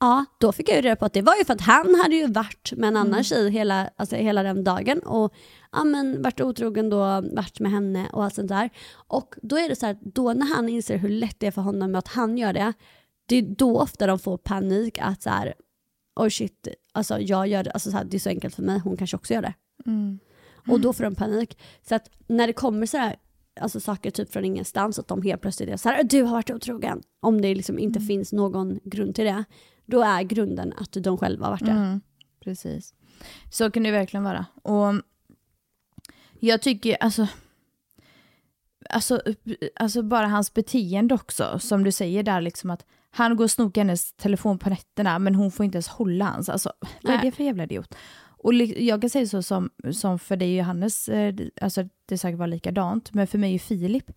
[0.00, 2.14] Ja, då fick jag ju reda på att det var ju för att han hade
[2.14, 5.34] ju varit med en annan tjej hela, alltså hela den dagen och
[5.72, 8.70] ja, men, varit otrogen då, varit med henne och allt sånt där.
[8.92, 11.62] Och då är det så här, då när han inser hur lätt det är för
[11.62, 12.72] honom att han gör det,
[13.26, 15.54] det är då ofta de får panik att så här,
[16.16, 18.78] oh shit, alltså jag gör det, alltså så här, det är så enkelt för mig,
[18.78, 19.54] hon kanske också gör det.
[19.86, 20.18] Mm.
[20.68, 21.58] Och då får de panik.
[21.88, 23.16] Så att när det kommer så här
[23.60, 26.50] alltså, saker typ från ingenstans, att de helt plötsligt är så här, du har varit
[26.50, 27.02] otrogen.
[27.20, 28.06] Om det liksom inte Mm.
[28.06, 29.44] finns någon grund till det,
[29.86, 31.70] då är grunden att de själva har varit det.
[31.70, 32.00] Mm,
[32.44, 32.94] precis.
[33.50, 34.46] Så kan det verkligen vara.
[34.62, 34.94] Och
[36.40, 37.26] jag tycker, alltså,
[38.90, 39.20] alltså,
[39.76, 43.80] alltså bara hans beteende också, som du säger där, liksom att han går och snokar
[43.80, 46.48] hennes telefon på nätterna, men hon får inte ens hålla hans.
[46.48, 47.94] Alltså, vad är det för jävla idiot?
[48.38, 52.46] Och jag kan säga så som, som för dig Johannes, eh, alltså det säkert var
[52.46, 54.10] likadant, men för mig och Filip,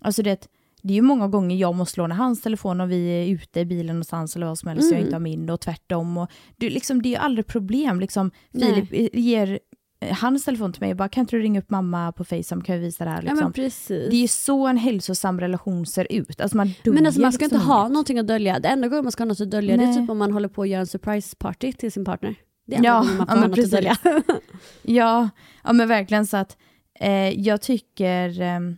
[0.00, 0.48] alltså det,
[0.82, 3.64] det är ju många gånger jag måste låna hans telefon om vi är ute i
[3.64, 5.04] bilen någonstans eller vad som helst, jag Mm.
[5.04, 6.16] inte har min och tvärtom.
[6.18, 8.00] Och det, liksom, det är ju aldrig problem.
[8.00, 8.86] Liksom, Nej.
[8.86, 9.58] Filip ger
[10.00, 12.62] eh, hans telefon till mig och bara, kan inte du ringa upp mamma på Facetime,
[12.64, 13.22] kan vi visa det här?
[13.26, 13.52] Ja Liksom.
[13.52, 14.10] precis.
[14.10, 16.40] det är ju så en hälsosam relation ser ut.
[16.40, 18.58] Alltså man Men alltså man ska liksom inte ha någonting att dölja.
[18.58, 19.96] Det enda gången man ska ha något att dölja det är Nej.
[19.96, 22.34] typ om man håller på att göra en surprise party till sin partner.
[22.68, 23.96] Det är Ja, man får ja, något att dölja.
[24.82, 25.28] Ja,
[25.64, 26.56] ja men verkligen så att
[27.00, 28.40] eh, jag tycker...
[28.40, 28.76] ehm,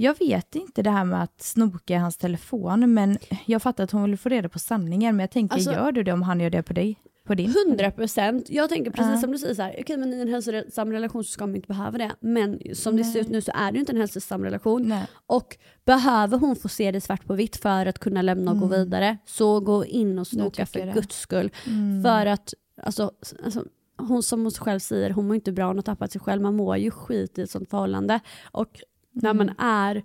[0.00, 3.90] jag vet inte det här med att snoka i hans telefon, men jag fattar att
[3.90, 5.16] hon vill få reda på sanningen.
[5.16, 6.96] Men jag tänker, Alltså- gör du det om han gör det på dig?
[7.28, 7.54] På din?
[7.68, 8.50] 100 procent.
[8.50, 9.20] Jag tänker precis Ja.
[9.20, 11.68] som du säger, så här, okej men i en hälsosam relation så ska man inte
[11.68, 12.10] behöva det.
[12.20, 14.88] Men som det ser ut nu så är det inte en hälsosam relation.
[14.88, 15.06] Nej.
[15.26, 18.66] Och behöver hon få se det svart på vitt för att kunna lämna och gå
[18.66, 20.92] vidare, så gå in och snoka för det.
[20.92, 21.50] guds skull.
[21.66, 22.02] Mm.
[22.02, 23.12] För att, alltså,
[23.44, 23.64] alltså,
[23.96, 26.56] hon som hon själv säger, hon mår inte bra, hon har tappat sig själv, man
[26.56, 28.20] mår ju skit i ett sånt förhållande.
[28.52, 28.80] Och
[29.12, 30.02] när man är,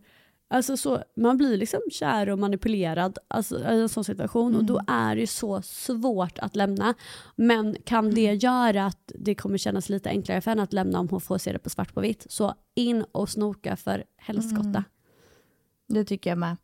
[0.53, 4.81] alltså så, man blir liksom kär och manipulerad alltså, i en sån situation och då
[4.87, 6.93] är det så svårt att lämna.
[7.35, 11.09] Men kan det göra att det kommer kännas lite enklare för henne att lämna om
[11.09, 14.83] hon får se det på svart på vitt, så in och snoka för helskotta.
[15.87, 16.57] Det tycker jag med.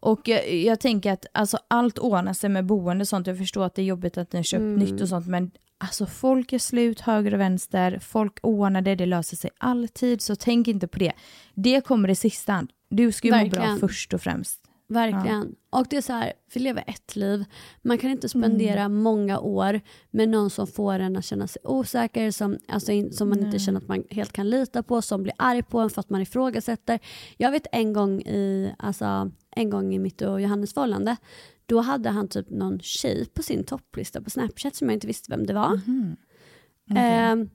[0.00, 3.26] Och jag, jag tänker att alltså, allt ordnar sig med boende och sånt.
[3.26, 4.74] Jag förstår att det är jobbigt att ni har köpt Mm.
[4.78, 7.98] nytt och sånt, men alltså folk är slut höger och vänster.
[7.98, 11.12] Folk ordnar det, det löser sig alltid, så tänk inte på det.
[11.54, 12.70] Det kommer i sista hand.
[12.88, 13.78] Du ska ju må bra Verkligen.
[13.78, 14.62] först och främst.
[14.88, 15.54] Verkligen.
[15.70, 17.44] Och det är så här, vi lever ett liv.
[17.82, 19.80] Man kan inte spendera många år
[20.10, 23.80] med någon som får en att känna sig osäker, som, alltså som man inte känner
[23.80, 26.98] att man helt kan lita på, som blir arg på en för att man ifrågasätter.
[27.36, 31.16] Jag vet en gång i, alltså, en gång i mitt och Johannes förhållande,
[31.66, 35.30] då hade han typ någon tjej på sin topplista på Snapchat som jag inte visste
[35.30, 35.80] vem det var.
[36.96, 37.50] Ehm,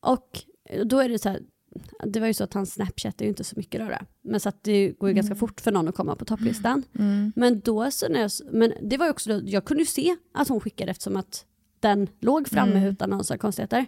[0.00, 0.40] och
[0.84, 1.40] då är det så här,
[2.06, 4.48] det var ju så att hans Snapchat är ju inte så mycket då, men så
[4.48, 6.82] att det går ju ganska fort för någon att komma på topplistan.
[6.98, 7.32] Mm.
[7.36, 10.16] Men då så när jag, men det var ju också då, jag kunde ju se
[10.34, 11.46] att hon skickade eftersom att
[11.80, 12.84] den låg framme Mm.
[12.92, 13.86] utan några konstigheter.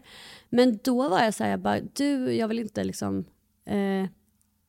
[0.50, 3.24] Men då var jag så här, jag bara, du jag vill inte liksom,
[3.66, 4.04] eh,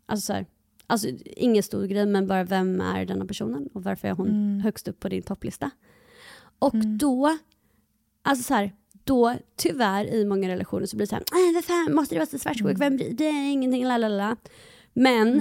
[0.05, 0.45] alltså så här,
[0.87, 4.59] alltså ingen stor grej men bara vem är denna personen och varför är hon Mm.
[4.61, 5.71] högst upp på din topplista?
[6.59, 7.37] Och då,
[8.21, 8.71] alltså så här,
[9.05, 12.19] då tyvärr i många relationer så blir det så här, "Nej, vad fan måste det
[12.19, 14.35] vara så svartsjuk, vem bryr det är ingenting, lalala.
[14.93, 15.31] Men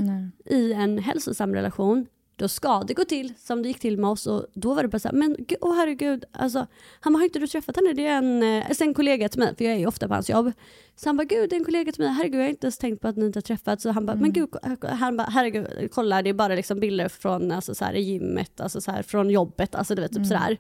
[0.47, 0.59] Nej.
[0.59, 2.07] i en hälsosam relation,
[2.37, 4.89] då ska det gå till som det gick till med oss och då var det
[4.89, 6.67] bara så här, men åh herregud, alltså,
[7.01, 7.93] han bara, har inte du träffat henne?
[7.93, 10.31] Det är en, alltså en kollega till mig, för jag är ju ofta på hans
[10.31, 10.53] jobb.
[10.97, 12.79] Så han bara, gud det är en kollega till mig, herregud jag har inte ens
[12.79, 13.83] tänkt på att ni inte har träffats.
[13.83, 14.49] Så han bara, men gud,
[14.83, 18.81] han bara, herregud, kolla det är bara liksom bilder från alltså, så här, gymmet, alltså,
[18.81, 20.59] så här, från jobbet, alltså du vet typ sådär.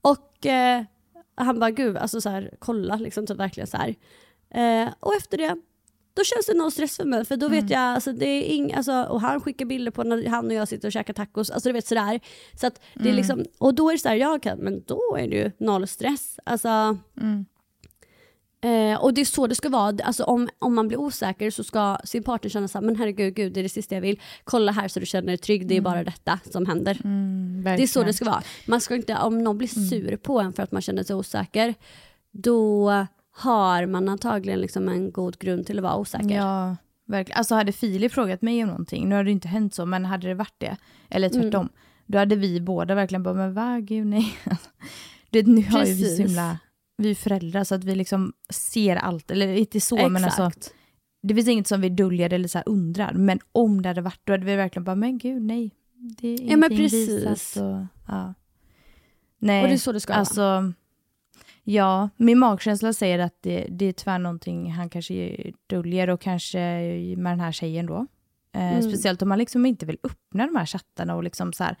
[0.00, 0.82] Och eh,
[1.38, 3.94] han bara, gud, alltså så här, kolla liksom, typ verkligen så här.
[4.50, 5.56] Eh, och efter det,
[6.14, 7.24] då känns det någon stress för mig.
[7.24, 10.28] För då vet jag, alltså, det är ing, alltså, och han skickar bilder på när
[10.28, 11.50] han och jag sitter och käkar tacos.
[11.50, 12.20] Alltså du vet sådär.
[12.54, 15.28] Så att det är liksom, och då är det såhär, ja okej, men då är
[15.28, 16.40] det ju noll stress.
[16.44, 16.98] Alltså,
[18.60, 19.96] eh, och det är så det ska vara.
[20.04, 23.52] Alltså, om, om man blir osäker så ska sin partner känna såhär, men herregud, gud,
[23.52, 24.20] det är det sista jag vill.
[24.44, 27.00] Kolla här så du känner dig trygg, det är bara detta som händer.
[27.04, 28.42] Mm, Det är så det ska vara.
[28.66, 31.74] Man ska inte, om någon blir sur på en för att man känner sig osäker,
[32.32, 32.90] då
[33.36, 36.36] har man antagligen liksom en god grund till att vara osäker.
[36.36, 37.38] Ja, verkligen.
[37.38, 40.28] Alltså hade Filip frågat mig om någonting, nu hade det inte hänt så, men hade
[40.28, 40.76] det varit det,
[41.10, 41.68] eller tvärtom, Mm.
[42.06, 44.34] då hade vi båda verkligen bara, men va, gud nej.
[45.30, 46.18] du vet, nu har ju vi så Precis.
[46.28, 46.58] himla,
[46.98, 50.74] vi är föräldrar så att vi liksom ser allt, eller inte så, men alltså, Exakt.
[51.22, 54.32] det finns inget som vi döljer eller så undrar, men om det hade varit, då
[54.32, 57.56] hade vi verkligen bara, men gud nej, det är Ja, men precis.
[57.56, 58.34] och, ja.
[59.38, 60.20] Nej, Och det är så det ska vara.
[60.20, 60.72] alltså,
[61.62, 65.36] Ja, min magkänsla säger att det, det är tyvärr någonting han kanske
[65.66, 66.58] döljer och kanske
[67.16, 68.06] med den här tjejen då.
[68.52, 68.82] Eh, Mm.
[68.82, 71.76] Speciellt om man liksom inte vill öppna de här chattarna och liksom så här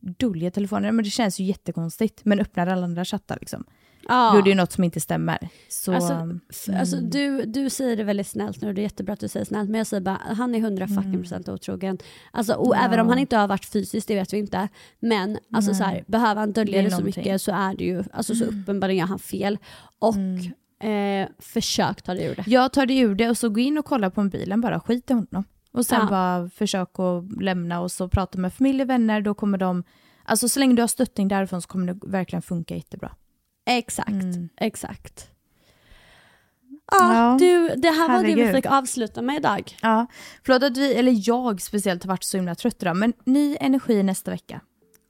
[0.00, 0.96] dölja telefonen.
[0.96, 2.24] Men det känns ju jättekonstigt.
[2.24, 3.64] Men öppnar alla andra chattar liksom.
[4.08, 4.30] Ja.
[4.32, 5.48] Då är det ju något som inte stämmer.
[5.68, 7.10] Så, Alltså, f- alltså, mm.
[7.10, 9.78] du, du säger det väldigt snällt nu det är jättebra att du säger snällt men
[9.78, 11.98] jag säger bara han är 100 fucking procent otrogen.
[12.30, 12.78] Alltså, och Mm.
[12.78, 12.86] Ja.
[12.86, 14.68] Även om han inte har varit fysiskt, det vet vi inte.
[15.00, 17.84] Men alltså, så här, behöver han Det dölja är det så mycket så är det
[17.84, 19.58] ju, alltså, så uppenbarligen gör han fel.
[19.98, 20.52] Och Mm.
[20.80, 22.44] Eh, försök ta dig ur det.
[22.46, 25.10] Jag tar dig ur det och så gå in och kolla på mobilen bara, skit
[25.10, 25.44] i honom.
[25.72, 26.06] Och sen Ja.
[26.10, 29.84] bara försök att lämna och så prata med familj och vänner, då kommer de,
[30.24, 33.12] alltså så länge du har stöttning därifrån så kommer det verkligen funka jättebra.
[33.66, 34.48] Exakt, Mm.
[34.60, 35.30] exakt.
[36.92, 38.54] Ja, Ja, du, det här var det vi herregud.
[38.56, 39.76] fick avsluta med idag.
[39.82, 40.06] Ja,
[40.46, 44.02] förlåt att vi, eller jag speciellt har varit så himla trött idag, men ny energi
[44.02, 44.60] nästa vecka.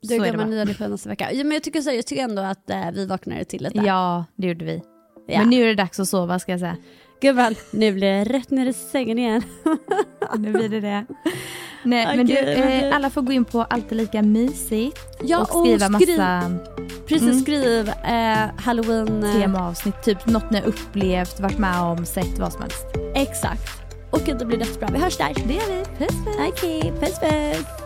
[0.02, 1.32] Du så är det nya energi nästa vecka.
[1.32, 3.78] Ja, men jag tycker, så, jag tycker ändå att eh, vi vaknade till lite.
[3.78, 4.82] Ja, det gjorde vi.
[5.26, 5.38] Ja.
[5.40, 6.76] Men nu är det dags att sova ska jag säga.
[7.20, 9.42] Gumman, nu blir det rätt ner i sängen igen.
[10.38, 11.06] Nu blir det det.
[11.86, 12.36] Nej, Okej, men du-
[12.86, 16.50] eh, alla får gå in på Alltid Lika Mysigt Ja, och skriva och skriv- massa
[17.08, 17.40] Precis, Mm.
[17.40, 19.24] skriv eh, halloween...
[19.24, 22.84] eh, temaavsnitt, typ något ni har upplevt, varit med om, sett, vad som helst.
[23.14, 23.70] Exakt.
[24.10, 24.88] Och det blir jättebra.
[24.92, 25.34] Vi hörs där.
[25.46, 25.84] Det gör vi.
[26.06, 26.36] Puss puss.
[26.48, 27.85] Okej, puss puss.